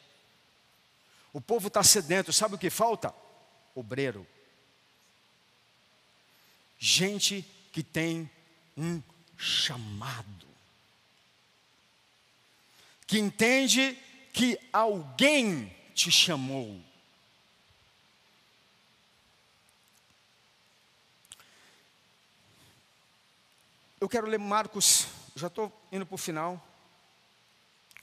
[1.32, 3.14] O povo está sedento, sabe o que falta?
[3.74, 4.26] Obreiro.
[6.78, 8.30] Gente que tem
[8.78, 9.02] um
[9.36, 10.46] chamado,
[13.08, 13.98] que entende
[14.32, 16.80] que alguém te chamou.
[24.04, 26.62] Eu quero ler Marcos já estou indo para o final.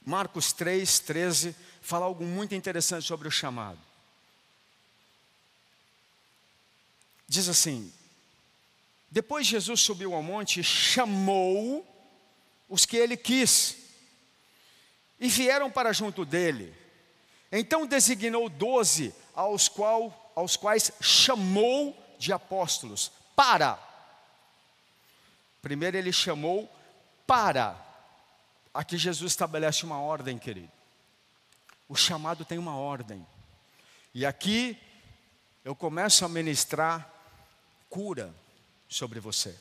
[0.03, 3.79] Marcos 3, 13, fala algo muito interessante sobre o chamado.
[7.29, 7.93] Diz assim:
[9.11, 11.87] Depois Jesus subiu ao monte e chamou
[12.67, 13.77] os que ele quis,
[15.21, 16.75] e vieram para junto dele.
[17.53, 23.90] Então designou doze, aos, qual, aos quais chamou de apóstolos para.
[25.63, 26.71] Primeiro ele chamou
[27.27, 27.77] para.
[28.73, 30.71] Aqui Jesus estabelece uma ordem, querido.
[31.89, 33.27] O chamado tem uma ordem.
[34.15, 34.79] E aqui
[35.65, 37.13] eu começo a ministrar
[37.89, 38.33] cura
[38.89, 39.57] sobre você.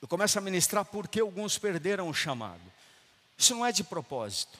[0.00, 2.60] Eu começo a ministrar porque alguns perderam o chamado.
[3.38, 4.58] Isso não é de propósito.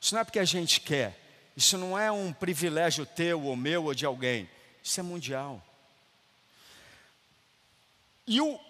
[0.00, 1.18] Isso não é porque a gente quer.
[1.56, 4.48] Isso não é um privilégio teu ou meu ou de alguém.
[4.82, 5.62] Isso é mundial.
[8.26, 8.60] E o,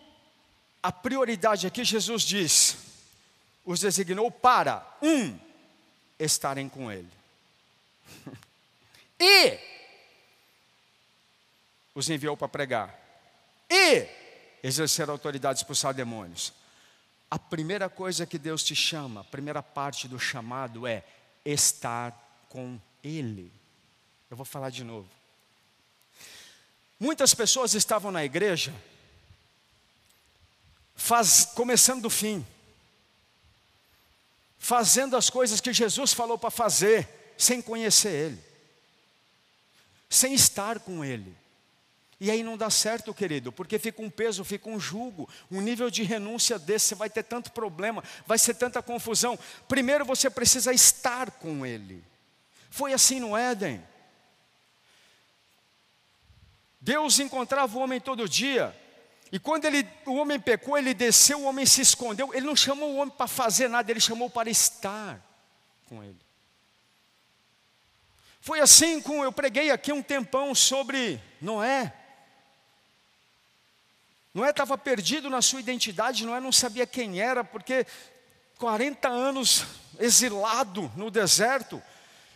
[0.83, 2.76] a prioridade aqui, Jesus diz:
[3.64, 5.39] os designou para, um,
[6.18, 7.11] estarem com Ele.
[9.20, 9.59] e
[11.95, 12.99] os enviou para pregar.
[13.70, 14.07] E
[14.62, 16.53] exercer autoridade, expulsar demônios.
[17.31, 21.05] A primeira coisa que Deus te chama, a primeira parte do chamado é
[21.45, 23.53] estar com Ele.
[24.31, 25.09] Eu vou falar de novo.
[26.99, 28.74] Muitas pessoas estavam na igreja,
[30.99, 32.44] faz, começando do fim,
[34.59, 38.44] fazendo as coisas que Jesus falou para fazer, sem conhecer Ele,
[40.11, 41.34] sem estar com Ele.
[42.20, 45.88] E aí não dá certo, querido, porque fica um peso, fica um jugo, um nível
[45.88, 49.38] de renúncia desse, você vai ter tanto problema, vai ser tanta confusão.
[49.68, 52.03] Primeiro você precisa estar com Ele.
[52.70, 53.80] Foi assim no Éden.
[56.80, 58.74] Deus encontrava o homem todo dia,
[59.31, 62.33] e quando ele, o homem pecou, ele desceu, o homem se escondeu.
[62.33, 65.20] Ele não chamou o homem para fazer nada, ele chamou para estar
[65.89, 66.18] com ele.
[68.41, 71.93] Foi assim com eu preguei aqui um tempão sobre Noé.
[74.33, 77.87] Noé estava perdido na sua identidade, Noé não sabia quem era, porque
[78.59, 79.66] 40 anos
[79.99, 81.83] exilado no deserto,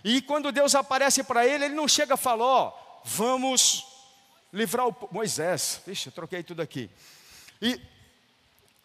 [0.05, 2.73] e quando Deus aparece para ele, ele não chega e fala: Ó,
[3.05, 3.92] vamos
[4.53, 6.91] livrar o Moisés, vixe, eu troquei tudo aqui.
[7.61, 7.81] E,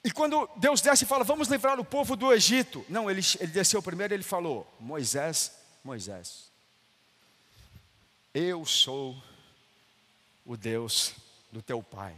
[0.04, 3.52] e quando Deus desce e fala: Vamos livrar o povo do Egito, não, ele, ele
[3.52, 5.52] desceu primeiro ele falou: Moisés,
[5.84, 6.52] Moisés,
[8.34, 9.22] eu sou
[10.46, 11.14] o Deus
[11.52, 12.16] do teu pai.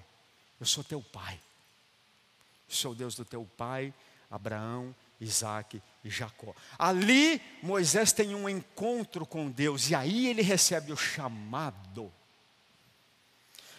[0.60, 1.40] Eu sou teu pai.
[2.68, 3.94] Sou Deus do teu pai,
[4.30, 6.54] Abraão, Isaac e Jacó.
[6.78, 12.12] Ali Moisés tem um encontro com Deus e aí ele recebe o chamado.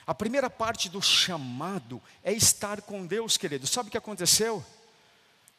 [0.06, 3.66] A primeira parte do chamado é estar com Deus, querido.
[3.66, 4.64] Sabe o que aconteceu?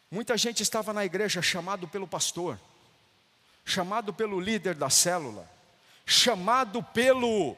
[0.10, 2.60] Muita gente estava na igreja chamado pelo pastor,
[3.64, 5.50] chamado pelo líder da célula,
[6.06, 7.56] chamado pelo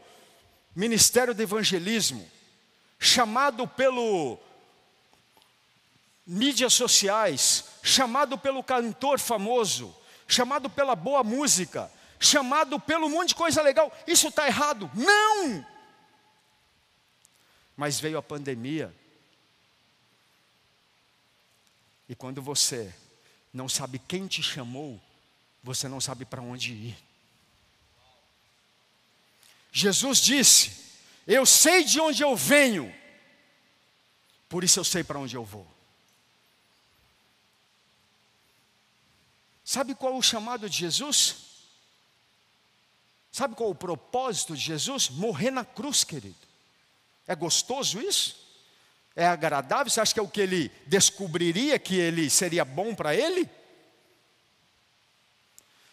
[0.75, 2.29] ministério de evangelismo,
[2.99, 4.37] chamado pelo
[6.25, 9.95] mídias sociais, chamado pelo cantor famoso,
[10.27, 13.91] chamado pela boa música, chamado pelo monte de coisa legal.
[14.07, 14.89] Isso está errado?
[14.93, 15.72] Não!
[17.75, 18.93] Mas veio a pandemia.
[22.07, 22.93] E quando você
[23.53, 25.01] não sabe quem te chamou,
[25.63, 26.97] você não sabe para onde ir.
[29.71, 30.83] Jesus disse:
[31.25, 32.93] eu sei de onde eu venho,
[34.49, 35.65] por isso eu sei para onde eu vou.
[39.63, 41.37] Sabe qual o chamado de Jesus?
[43.31, 45.09] Sabe qual o propósito de Jesus?
[45.09, 46.35] Morrer na cruz, querido.
[47.27, 48.41] É gostoso isso?
[49.15, 49.89] É agradável?
[49.89, 53.49] Você acha que é o que ele descobriria que ele seria bom para ele?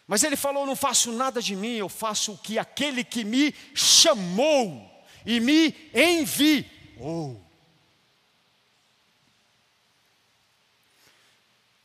[0.07, 3.55] Mas ele falou: Não faço nada de mim, eu faço o que aquele que me
[3.75, 7.45] chamou e me enviou.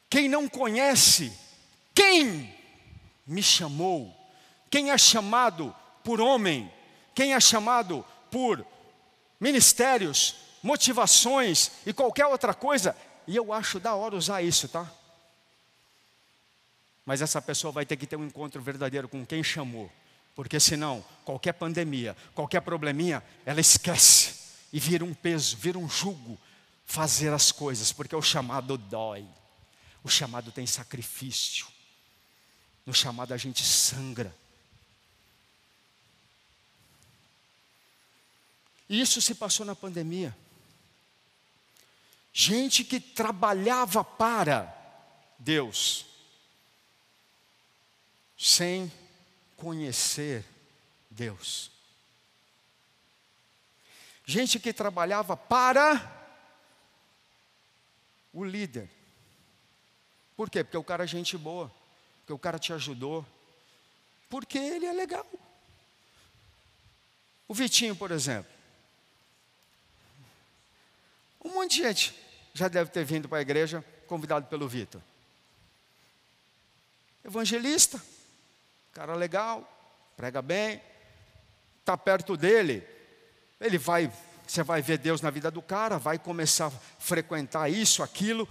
[0.10, 1.46] Quem não conhece
[1.96, 2.54] quem
[3.26, 4.14] me chamou,
[4.70, 5.74] quem é chamado
[6.04, 6.70] por homem,
[7.16, 8.68] quem é chamado por
[9.40, 12.96] ministérios, motivações e qualquer outra coisa,
[13.28, 14.92] e eu acho da hora usar isso, tá?
[17.06, 19.92] Mas essa pessoa vai ter que ter um encontro verdadeiro com quem chamou.
[20.36, 24.36] Porque senão, qualquer pandemia, qualquer probleminha, ela esquece
[24.74, 26.38] e vira um peso, vira um jugo
[26.86, 29.26] fazer as coisas, porque o chamado dói.
[30.04, 31.68] O chamado tem sacrifício.
[32.86, 34.36] No chamado a gente sangra.
[38.90, 40.36] Isso se passou na pandemia.
[42.32, 44.74] Gente que trabalhava para
[45.40, 46.06] Deus,
[48.38, 48.92] sem
[49.56, 50.46] conhecer
[51.10, 51.72] Deus.
[54.26, 56.12] Gente que trabalhava para
[58.34, 58.90] o líder.
[60.36, 60.64] Por quê?
[60.64, 61.72] Porque o cara é gente boa,
[62.20, 63.26] porque o cara te ajudou,
[64.30, 65.26] porque ele é legal.
[67.48, 68.55] O Vitinho, por exemplo,
[71.46, 72.16] Um monte de gente
[72.56, 75.00] já deve ter vindo para a igreja, convidado pelo Vitor.
[77.24, 78.02] Evangelista,
[78.92, 79.64] cara legal,
[80.18, 80.82] prega bem,
[81.82, 82.84] está perto dele,
[83.62, 84.12] ele vai,
[84.48, 88.50] você vai ver Deus na vida do cara, vai começar a frequentar isso, aquilo,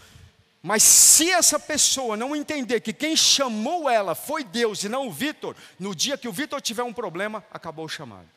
[0.63, 5.13] mas se essa pessoa não entender que quem chamou ela foi Deus e não o
[5.13, 8.29] Vitor, no dia que o Vitor tiver um problema, acabou o chamado.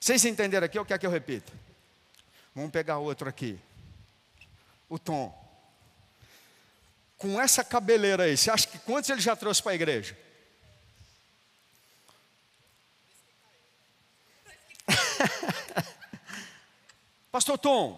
[0.00, 1.52] Vocês entenderam aqui ou quer que eu repita?
[2.54, 3.60] Vamos pegar outro aqui.
[4.88, 5.38] O Tom.
[7.18, 10.16] Com essa cabeleira aí, você acha que quantos ele já trouxe para a igreja?
[17.30, 17.92] Pastor Tom,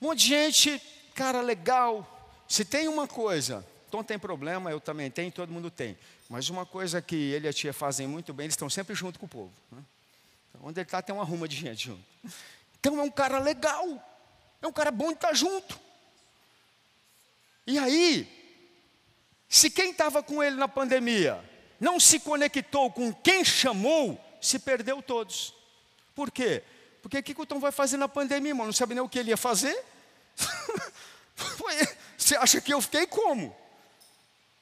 [0.00, 0.80] um monte de gente,
[1.16, 2.12] cara, legal.
[2.48, 5.98] Se tem uma coisa, Tom tem problema, eu também tenho, todo mundo tem.
[6.28, 9.18] Mas uma coisa que ele e a tia fazem muito bem, eles estão sempre junto
[9.18, 9.52] com o povo.
[9.72, 9.82] Né?
[10.62, 12.04] Onde ele está, tem uma ruma de gente junto.
[12.78, 13.84] Então é um cara legal,
[14.62, 15.78] é um cara bom de estar junto.
[17.66, 18.28] E aí,
[19.48, 21.42] se quem estava com ele na pandemia
[21.80, 25.54] não se conectou com quem chamou, se perdeu todos.
[26.14, 26.62] Por quê?
[27.02, 28.66] Porque o que o Tom vai fazer na pandemia, irmão?
[28.66, 29.84] Não sabe nem o que ele ia fazer?
[32.16, 33.54] Você acha que eu fiquei como?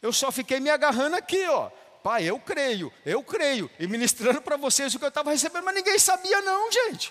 [0.03, 1.70] Eu só fiquei me agarrando aqui, ó.
[2.05, 5.74] Pai, eu creio, eu creio, e ministrando para vocês o que eu estava recebendo, mas
[5.74, 7.11] ninguém sabia, não, gente.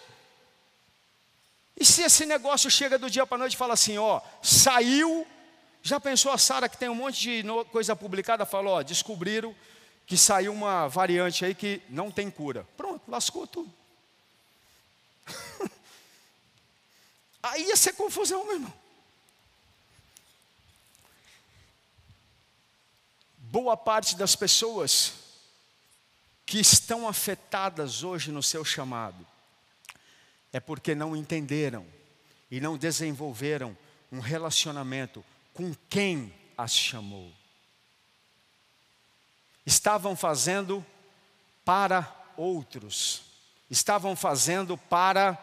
[1.76, 5.26] E se esse negócio chega do dia para a noite e fala assim, ó, saiu,
[5.82, 9.56] já pensou a Sara que tem um monte de coisa publicada, falou, ó, descobriram
[10.06, 12.64] que saiu uma variante aí que não tem cura.
[12.78, 13.74] Pronto, lascou tudo.
[17.42, 18.83] Aí ia ser confusão, meu irmão.
[23.54, 25.14] Boa parte das pessoas
[26.44, 29.24] que estão afetadas hoje no seu chamado
[30.52, 31.86] é porque não entenderam
[32.50, 33.78] e não desenvolveram
[34.12, 35.24] um relacionamento
[35.54, 37.32] com quem as chamou.
[39.64, 40.84] Estavam fazendo
[41.64, 43.22] para outros
[43.70, 45.38] estavam fazendo para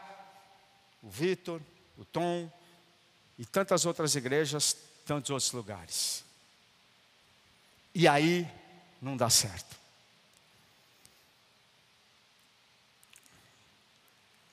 [1.00, 1.60] o Vitor,
[1.96, 2.50] o Tom
[3.38, 6.28] e tantas outras igrejas, tantos outros lugares.
[7.94, 8.48] E aí
[9.00, 9.76] não dá certo.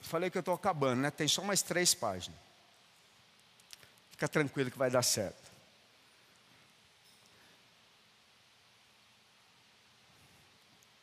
[0.01, 1.11] Falei que eu estou acabando, né?
[1.11, 2.39] Tem só mais três páginas.
[4.11, 5.51] Fica tranquilo que vai dar certo.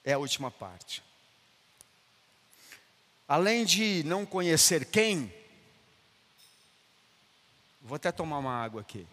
[0.02, 1.02] É a última parte.
[3.28, 5.32] Além de não conhecer quem,
[7.80, 9.06] vou até tomar uma água aqui.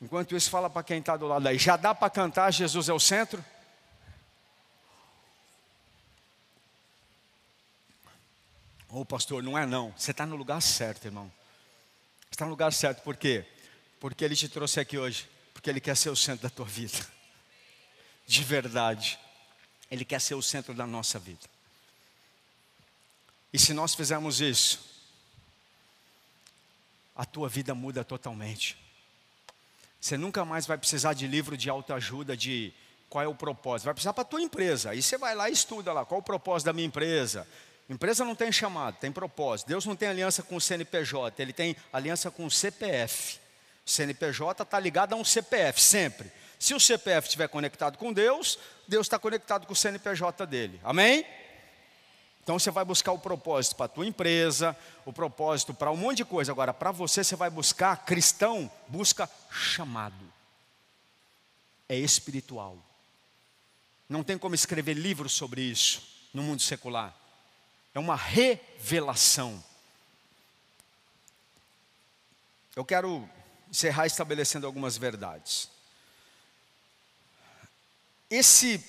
[0.00, 2.92] Enquanto isso, fala para quem está do lado aí: já dá para cantar Jesus é
[2.92, 3.44] o centro?
[8.88, 9.92] Ô oh, pastor, não é não.
[9.96, 11.30] Você está no lugar certo, irmão.
[12.22, 13.44] Você está no lugar certo, por quê?
[14.00, 15.28] Porque Ele te trouxe aqui hoje.
[15.52, 16.98] Porque Ele quer ser o centro da tua vida.
[18.26, 19.18] De verdade.
[19.90, 21.46] Ele quer ser o centro da nossa vida.
[23.52, 24.80] E se nós fizermos isso,
[27.14, 28.76] a tua vida muda totalmente.
[30.00, 32.72] Você nunca mais vai precisar de livro de autoajuda de
[33.08, 33.84] qual é o propósito.
[33.86, 34.90] Vai precisar para a tua empresa.
[34.90, 37.46] Aí você vai lá e estuda lá qual é o propósito da minha empresa.
[37.88, 39.66] Empresa não tem chamado, tem propósito.
[39.66, 43.40] Deus não tem aliança com o CNPJ, ele tem aliança com o CPF.
[43.84, 46.30] O CNPJ está ligado a um CPF, sempre.
[46.56, 50.80] Se o CPF estiver conectado com Deus, Deus está conectado com o CNPJ dele.
[50.84, 51.26] Amém?
[52.50, 54.76] Então você vai buscar o propósito para a tua empresa,
[55.06, 56.50] o propósito para um monte de coisa.
[56.50, 60.16] Agora, para você, você vai buscar, cristão, busca chamado.
[61.88, 62.76] É espiritual.
[64.08, 66.02] Não tem como escrever livro sobre isso
[66.34, 67.14] no mundo secular.
[67.94, 69.62] É uma revelação.
[72.74, 73.30] Eu quero
[73.70, 75.70] encerrar estabelecendo algumas verdades.
[78.28, 78.84] Esse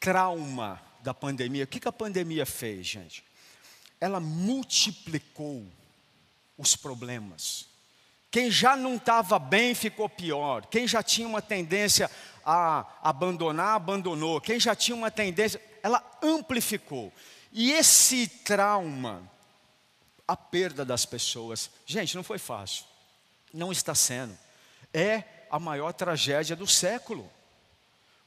[0.00, 3.24] trauma da pandemia, o que, que a pandemia fez, gente?
[4.00, 5.66] Ela multiplicou
[6.56, 7.66] os problemas.
[8.30, 10.66] Quem já não estava bem ficou pior.
[10.66, 12.10] Quem já tinha uma tendência
[12.44, 14.40] a abandonar, abandonou.
[14.40, 17.12] Quem já tinha uma tendência, ela amplificou.
[17.52, 19.22] E esse trauma,
[20.26, 22.84] a perda das pessoas, gente, não foi fácil.
[23.52, 24.36] Não está sendo.
[24.92, 27.30] É a maior tragédia do século.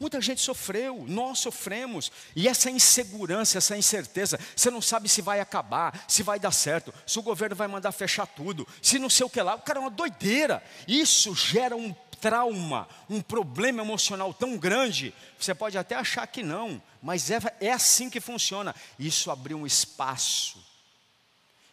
[0.01, 5.39] Muita gente sofreu, nós sofremos, e essa insegurança, essa incerteza, você não sabe se vai
[5.39, 9.27] acabar, se vai dar certo, se o governo vai mandar fechar tudo, se não sei
[9.27, 10.63] o que lá, o cara é uma doideira.
[10.87, 16.81] Isso gera um trauma, um problema emocional tão grande, você pode até achar que não,
[16.99, 18.73] mas é, é assim que funciona.
[18.97, 20.65] Isso abriu um espaço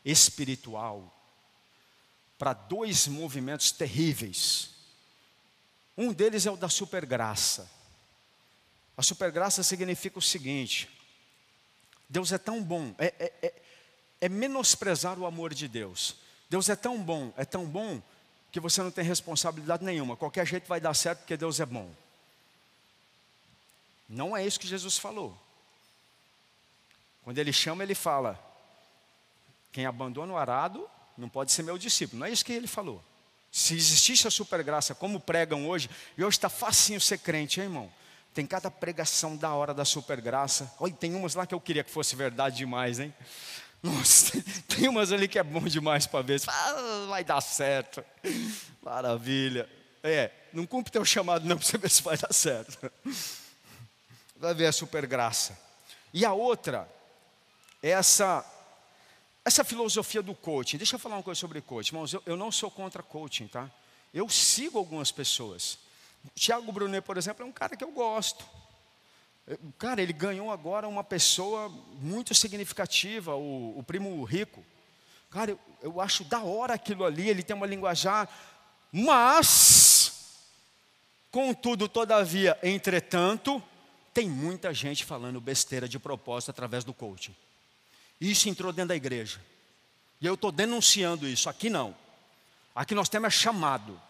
[0.05, 1.11] espiritual
[2.39, 4.69] para dois movimentos terríveis.
[5.97, 7.78] Um deles é o da supergraça.
[8.99, 10.91] A supergraça significa o seguinte:
[12.09, 13.55] Deus é tão bom, é, é, é,
[14.23, 16.17] é menosprezar o amor de Deus.
[16.51, 18.03] Deus é tão bom, é tão bom,
[18.51, 20.17] que você não tem responsabilidade nenhuma.
[20.17, 21.89] Qualquer jeito vai dar certo porque Deus é bom.
[24.09, 25.39] Não é isso que Jesus falou.
[27.23, 28.37] Quando ele chama, ele fala:
[29.71, 32.19] quem abandona o arado não pode ser meu discípulo.
[32.19, 33.01] Não é isso que ele falou.
[33.53, 37.93] Se existisse a supergraça como pregam hoje, e hoje está facinho ser crente, hein, irmão?
[38.39, 40.73] Tem cada pregação da hora da supergraça.
[40.79, 43.13] Olha, tem umas lá que eu queria que fosse verdade demais, hein?
[43.83, 46.41] Nossa, tem umas ali que é bom demais para ver.
[46.47, 48.01] Ah, vai dar certo.
[48.81, 49.69] Maravilha.
[50.05, 52.93] É, não cumpre teu chamado não para você ver se vai dar certo.
[54.37, 55.59] Vai ver a supergraça.
[56.15, 56.89] E a outra,
[57.83, 58.47] essa
[59.45, 60.77] essa filosofia do coaching.
[60.77, 61.89] Deixa eu falar uma coisa sobre coaching.
[61.89, 63.69] Irmãos, eu, eu não sou contra coaching, tá?
[64.15, 65.88] Eu sigo algumas pessoas.
[66.35, 68.45] Tiago Brunet, por exemplo, é um cara que eu gosto.
[69.79, 71.69] Cara, ele ganhou agora uma pessoa
[72.01, 74.63] muito significativa, o, o primo rico.
[75.31, 78.29] Cara, eu, eu, acho da hora aquilo ali, ele tem uma linguajar,
[78.93, 80.43] mas,
[81.31, 83.63] contudo, todavia, entretanto,
[84.13, 87.35] tem muita gente falando besteira de propósito através do coaching.
[88.21, 89.41] Isso entrou dentro da igreja.
[90.21, 91.49] E eu estou denunciando isso.
[91.49, 91.95] Aqui não.
[92.75, 94.01] Aqui nós temos é chamado.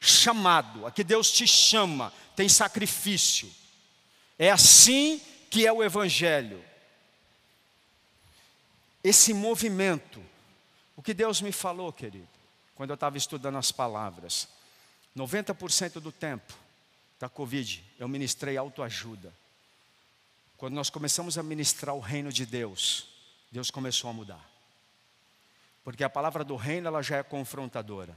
[0.00, 0.86] Chamado.
[0.86, 2.12] Aqui Deus te chama.
[2.34, 3.50] Tem sacrifício.
[4.38, 5.20] É assim
[5.50, 6.62] que é o Evangelho.
[9.02, 10.22] Esse movimento,
[10.96, 12.28] o que Deus me falou, querido,
[12.74, 14.48] quando eu estava estudando as palavras,
[15.16, 16.52] 90% do tempo
[17.18, 19.32] da Covid eu ministrei autoajuda.
[20.56, 23.08] Quando nós começamos a ministrar o reino de Deus,
[23.50, 24.50] Deus começou a mudar.
[25.84, 28.16] Porque a palavra do reino ela já é confrontadora.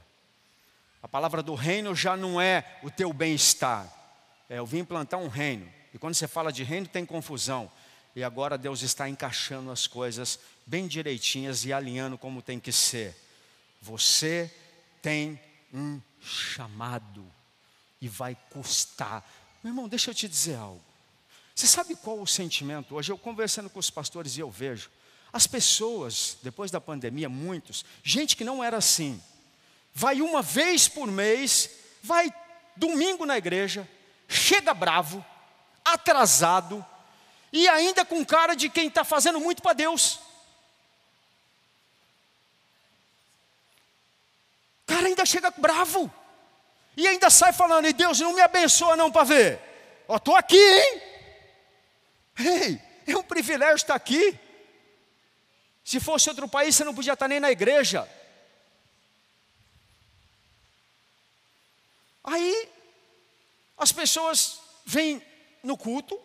[1.02, 3.90] A palavra do reino já não é o teu bem-estar.
[4.48, 5.70] É, eu vim implantar um reino.
[5.94, 7.70] E quando você fala de reino, tem confusão.
[8.14, 13.16] E agora Deus está encaixando as coisas bem direitinhas e alinhando como tem que ser.
[13.80, 14.52] Você
[15.00, 15.40] tem
[15.72, 17.24] um chamado
[18.00, 19.24] e vai custar.
[19.62, 20.82] Meu irmão, deixa eu te dizer algo.
[21.54, 22.94] Você sabe qual o sentimento?
[22.94, 24.90] Hoje eu conversando com os pastores e eu vejo
[25.32, 29.22] as pessoas, depois da pandemia, muitos, gente que não era assim,
[30.00, 31.68] vai uma vez por mês,
[32.02, 32.32] vai
[32.74, 33.86] domingo na igreja,
[34.26, 35.22] chega bravo,
[35.84, 36.84] atrasado
[37.52, 40.18] e ainda com cara de quem está fazendo muito para Deus.
[44.82, 46.10] O cara ainda chega bravo
[46.96, 49.60] e ainda sai falando: e Deus não me abençoa não para ver.
[50.08, 51.02] Ó, estou aqui, hein?
[52.38, 54.38] Ei, é um privilégio estar aqui.
[55.84, 58.08] Se fosse outro país, você não podia estar nem na igreja.
[62.22, 62.68] Aí,
[63.76, 65.22] as pessoas vêm
[65.62, 66.18] no culto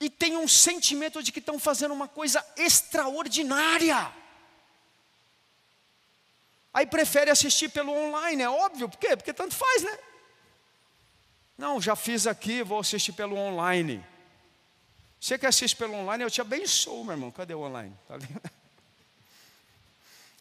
[0.00, 4.12] e tem um sentimento de que estão fazendo uma coisa extraordinária.
[6.74, 9.16] Aí prefere assistir pelo online, é óbvio, por quê?
[9.16, 9.98] Porque tanto faz, né?
[11.56, 14.04] Não, já fiz aqui, vou assistir pelo online.
[15.20, 17.30] Você que assiste pelo online, eu te abençoo, meu irmão.
[17.30, 17.94] Cadê o online?
[18.08, 18.18] Tá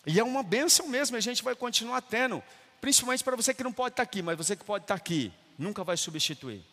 [0.08, 2.42] e é uma benção mesmo, a gente vai continuar tendo.
[2.82, 5.84] Principalmente para você que não pode estar aqui, mas você que pode estar aqui, nunca
[5.84, 6.66] vai substituir.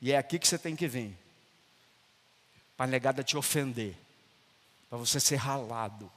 [0.00, 1.16] E é aqui que você tem que vir.
[2.76, 3.96] Para a negada te ofender.
[4.90, 6.12] Para você ser ralado.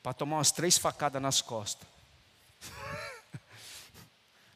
[0.00, 1.88] Para tomar umas três facadas nas costas.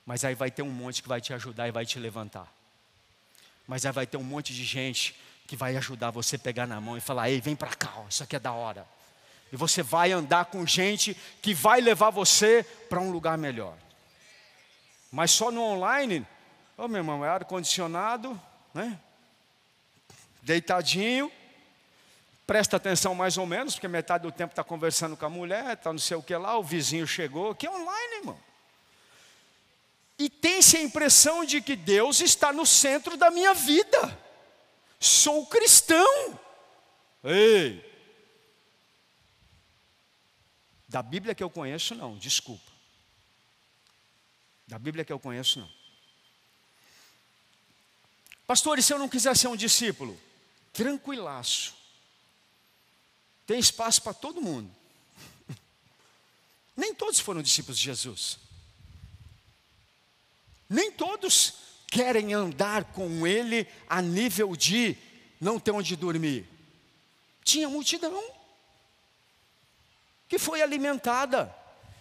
[0.07, 2.53] Mas aí vai ter um monte que vai te ajudar e vai te levantar.
[3.67, 5.17] Mas aí vai ter um monte de gente
[5.47, 8.09] que vai ajudar você a pegar na mão e falar: ei, vem para cá, ó,
[8.09, 8.87] isso aqui é da hora.
[9.55, 13.77] E você vai andar com gente que vai levar você para um lugar melhor.
[15.13, 16.27] Mas só no online,
[16.77, 18.39] ô oh, meu irmão, é ar-condicionado,
[18.75, 18.99] né?
[20.43, 21.31] Deitadinho,
[22.45, 25.93] presta atenção mais ou menos, porque metade do tempo está conversando com a mulher, está
[25.93, 28.39] não sei o que lá, o vizinho chegou, que é online, irmão.
[30.19, 34.19] E tem-se a impressão de que Deus está no centro da minha vida.
[34.99, 36.41] Sou cristão.
[37.23, 37.94] Ei!
[40.95, 42.71] Da Bíblia que eu conheço, não, desculpa.
[44.65, 45.69] Da Bíblia que eu conheço, não.
[48.47, 50.17] Pastor, e se eu não quiser ser um discípulo?
[50.73, 51.75] Tranquilaço.
[53.45, 54.73] Tem espaço para todo mundo.
[56.77, 58.39] Nem todos foram discípulos de Jesus.
[60.71, 61.55] Nem todos
[61.89, 64.97] querem andar com Ele a nível de
[65.41, 66.47] não ter onde dormir.
[67.43, 68.34] Tinha multidão
[70.35, 71.55] que foi alimentada.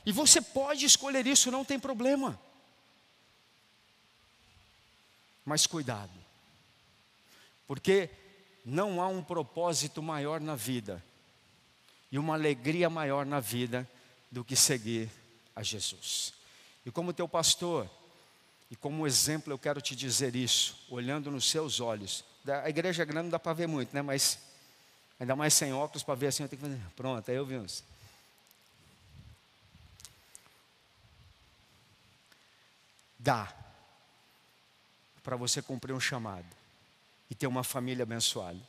[0.03, 2.39] E você pode escolher isso, não tem problema.
[5.45, 6.11] Mas cuidado,
[7.67, 8.09] porque
[8.65, 11.03] não há um propósito maior na vida
[12.11, 13.87] e uma alegria maior na vida
[14.31, 15.11] do que seguir
[15.55, 16.33] a Jesus.
[16.85, 17.87] E como teu pastor,
[18.71, 22.23] e como exemplo eu quero te dizer isso, olhando nos seus olhos.
[22.63, 24.01] A igreja grande não dá para ver muito, né?
[24.01, 24.39] Mas
[25.19, 26.81] ainda mais sem óculos para ver assim, eu tenho que fazer.
[26.95, 27.92] Pronto, aí eu vi uns.
[33.23, 33.55] Dá
[35.23, 36.45] para você cumprir um chamado
[37.29, 38.59] e ter uma família abençoada.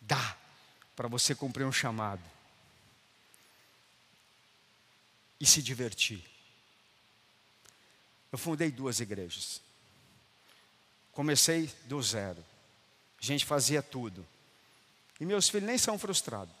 [0.00, 0.38] Dá
[0.96, 2.22] para você cumprir um chamado
[5.38, 6.24] e se divertir.
[8.32, 9.60] Eu fundei duas igrejas.
[11.12, 12.42] Comecei do zero.
[13.20, 14.26] A gente fazia tudo.
[15.20, 16.54] E meus filhos nem são frustrados.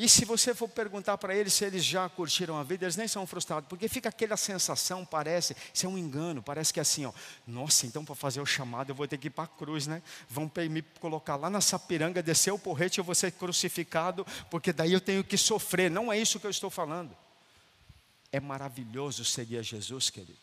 [0.00, 3.06] E se você for perguntar para eles se eles já curtiram a vida, eles nem
[3.06, 7.04] são frustrados, porque fica aquela sensação, parece, isso é um engano, parece que é assim,
[7.04, 7.12] ó,
[7.46, 10.02] nossa, então para fazer o chamado eu vou ter que ir para a cruz, né?
[10.26, 14.90] Vão me colocar lá na sapiranga, descer o porrete, eu vou ser crucificado, porque daí
[14.90, 15.90] eu tenho que sofrer.
[15.90, 17.14] Não é isso que eu estou falando.
[18.32, 20.38] É maravilhoso seguir a Jesus, querido.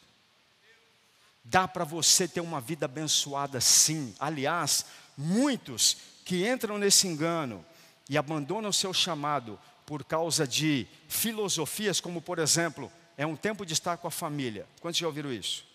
[1.44, 4.14] Dá para você ter uma vida abençoada, sim.
[4.20, 4.86] Aliás,
[5.18, 7.66] muitos que entram nesse engano,
[8.10, 13.66] e abandona o seu chamado por causa de filosofias, como por exemplo, é um tempo
[13.66, 14.68] de estar com a família.
[14.82, 15.66] Quantos já ouviram isso?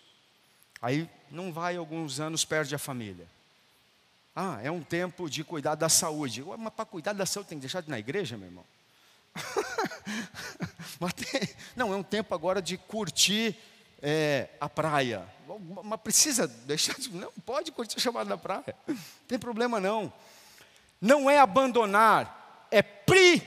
[0.81, 3.27] Aí não vai alguns anos, perde a família.
[4.35, 6.43] Ah, é um tempo de cuidar da saúde.
[6.57, 8.65] Mas para cuidar da saúde tem que deixar de ir na igreja, meu irmão?
[11.75, 13.55] não, é um tempo agora de curtir
[14.01, 15.27] é, a praia.
[15.83, 17.11] Mas precisa deixar de.
[17.11, 18.75] Não, pode curtir o chamado da praia.
[18.87, 20.11] Não tem problema não
[21.03, 23.37] não é abandonar, é priorizar.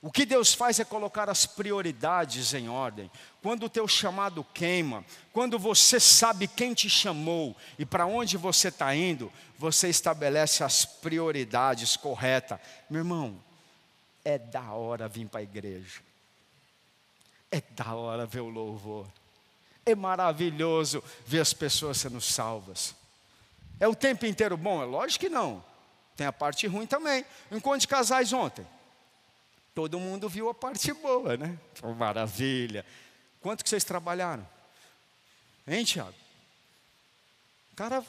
[0.00, 3.10] O que Deus faz é colocar as prioridades em ordem.
[3.42, 8.68] Quando o teu chamado queima, quando você sabe quem te chamou e para onde você
[8.68, 12.60] está indo, você estabelece as prioridades corretas.
[12.88, 13.36] Meu irmão,
[14.24, 16.00] é da hora vir para a igreja.
[17.50, 19.08] É da hora ver o louvor.
[19.84, 22.94] É maravilhoso ver as pessoas sendo salvas.
[23.78, 24.82] É o tempo inteiro bom?
[24.82, 25.64] É lógico que não.
[26.16, 27.24] Tem a parte ruim também.
[27.50, 28.66] Encontro de casais ontem.
[29.74, 31.58] Todo mundo viu a parte boa, né?
[31.96, 32.86] Maravilha.
[33.40, 34.46] Quanto que vocês trabalharam?
[35.66, 36.14] Hein, Tiago?
[37.74, 38.04] Cara,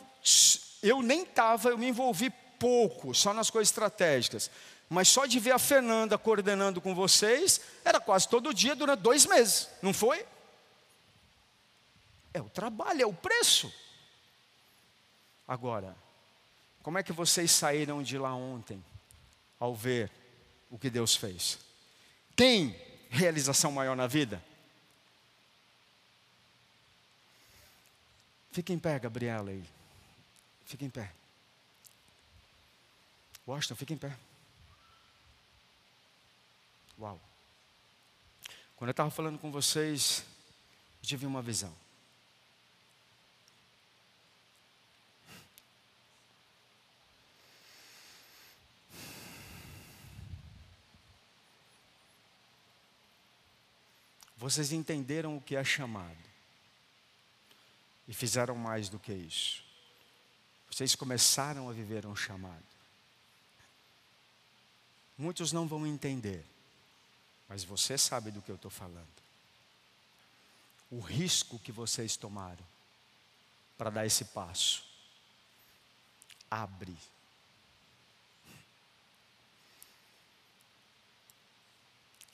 [0.84, 4.51] eu nem estava, eu me envolvi pouco, só nas coisas estratégicas.
[4.88, 9.26] Mas só de ver a Fernanda coordenando com vocês, era quase todo dia durante dois
[9.26, 10.24] meses, não foi?
[12.32, 13.74] É o trabalho, é o preço.
[15.47, 15.95] Agora,
[16.81, 18.83] como é que vocês saíram de lá ontem
[19.59, 20.11] ao ver
[20.69, 21.59] o que Deus fez?
[22.35, 22.75] Tem
[23.09, 24.43] realização maior na vida?
[28.51, 29.63] Fica em pé, Gabriela aí.
[30.65, 31.11] Fica em pé.
[33.47, 34.17] Washington, fica em pé.
[36.99, 37.19] Uau.
[38.75, 40.23] Quando eu estava falando com vocês,
[41.01, 41.84] tive uma visão.
[54.45, 56.15] Vocês entenderam o que é chamado
[58.07, 59.63] e fizeram mais do que isso.
[60.69, 62.63] Vocês começaram a viver um chamado.
[65.17, 66.45] Muitos não vão entender,
[67.49, 69.07] mas você sabe do que eu estou falando.
[70.91, 72.63] O risco que vocês tomaram
[73.79, 74.85] para dar esse passo
[76.51, 76.95] abre.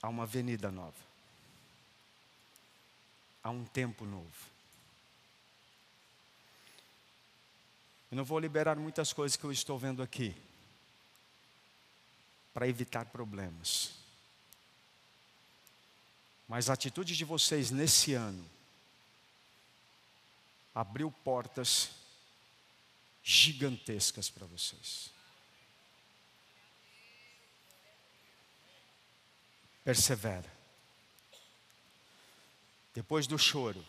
[0.01, 1.10] Há uma avenida nova
[3.43, 4.51] a um tempo novo.
[8.11, 10.35] Eu não vou liberar muitas coisas que eu estou vendo aqui,
[12.53, 13.93] para evitar problemas.
[16.47, 18.45] Mas a atitude de vocês nesse ano
[20.75, 21.91] abriu portas
[23.23, 25.09] gigantescas para vocês.
[29.83, 30.60] Persevera.
[32.93, 33.83] Depois do choro,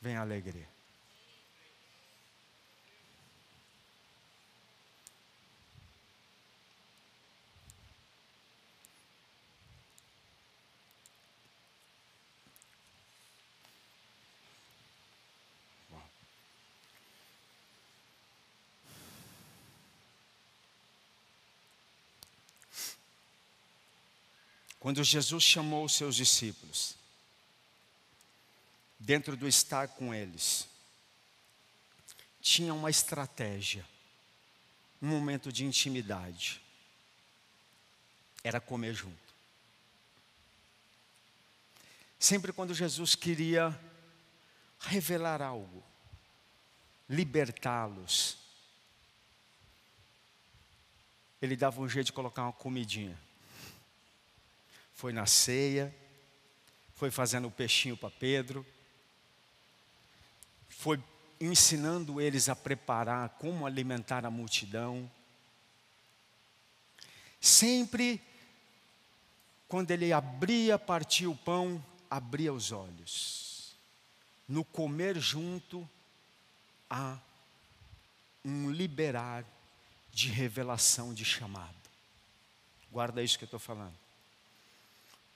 [0.00, 0.68] vem a alegria.
[24.82, 26.96] quando Jesus chamou os seus discípulos,
[29.02, 30.68] dentro do estar com eles,
[32.40, 33.84] tinha uma estratégia,
[35.00, 36.60] um momento de intimidade.
[38.44, 39.16] Era comer junto.
[42.18, 43.76] Sempre quando Jesus queria
[44.78, 45.82] revelar algo,
[47.08, 48.38] libertá-los,
[51.40, 53.18] ele dava um jeito de colocar uma comidinha.
[54.94, 55.92] Foi na ceia,
[56.94, 58.64] foi fazendo o peixinho para Pedro,
[60.82, 61.00] foi
[61.40, 65.08] ensinando eles a preparar como alimentar a multidão.
[67.40, 68.20] Sempre,
[69.68, 71.80] quando ele abria, partia o pão,
[72.10, 73.76] abria os olhos.
[74.48, 75.88] No comer junto,
[76.90, 77.16] há
[78.44, 79.44] um liberar
[80.12, 81.76] de revelação de chamado.
[82.90, 83.94] Guarda isso que eu estou falando.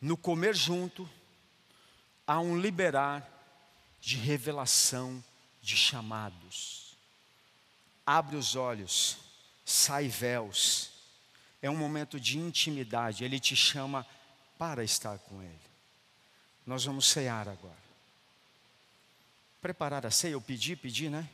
[0.00, 1.08] No comer junto,
[2.26, 3.24] há um liberar
[4.00, 5.22] de revelação
[5.66, 6.96] de chamados.
[8.06, 9.18] Abre os olhos,
[9.64, 10.90] sai véus.
[11.60, 13.24] É um momento de intimidade.
[13.24, 14.06] Ele te chama
[14.56, 15.58] para estar com Ele.
[16.64, 17.84] Nós vamos cear agora.
[19.60, 21.28] Preparar a ceia, eu pedi, pedi, né?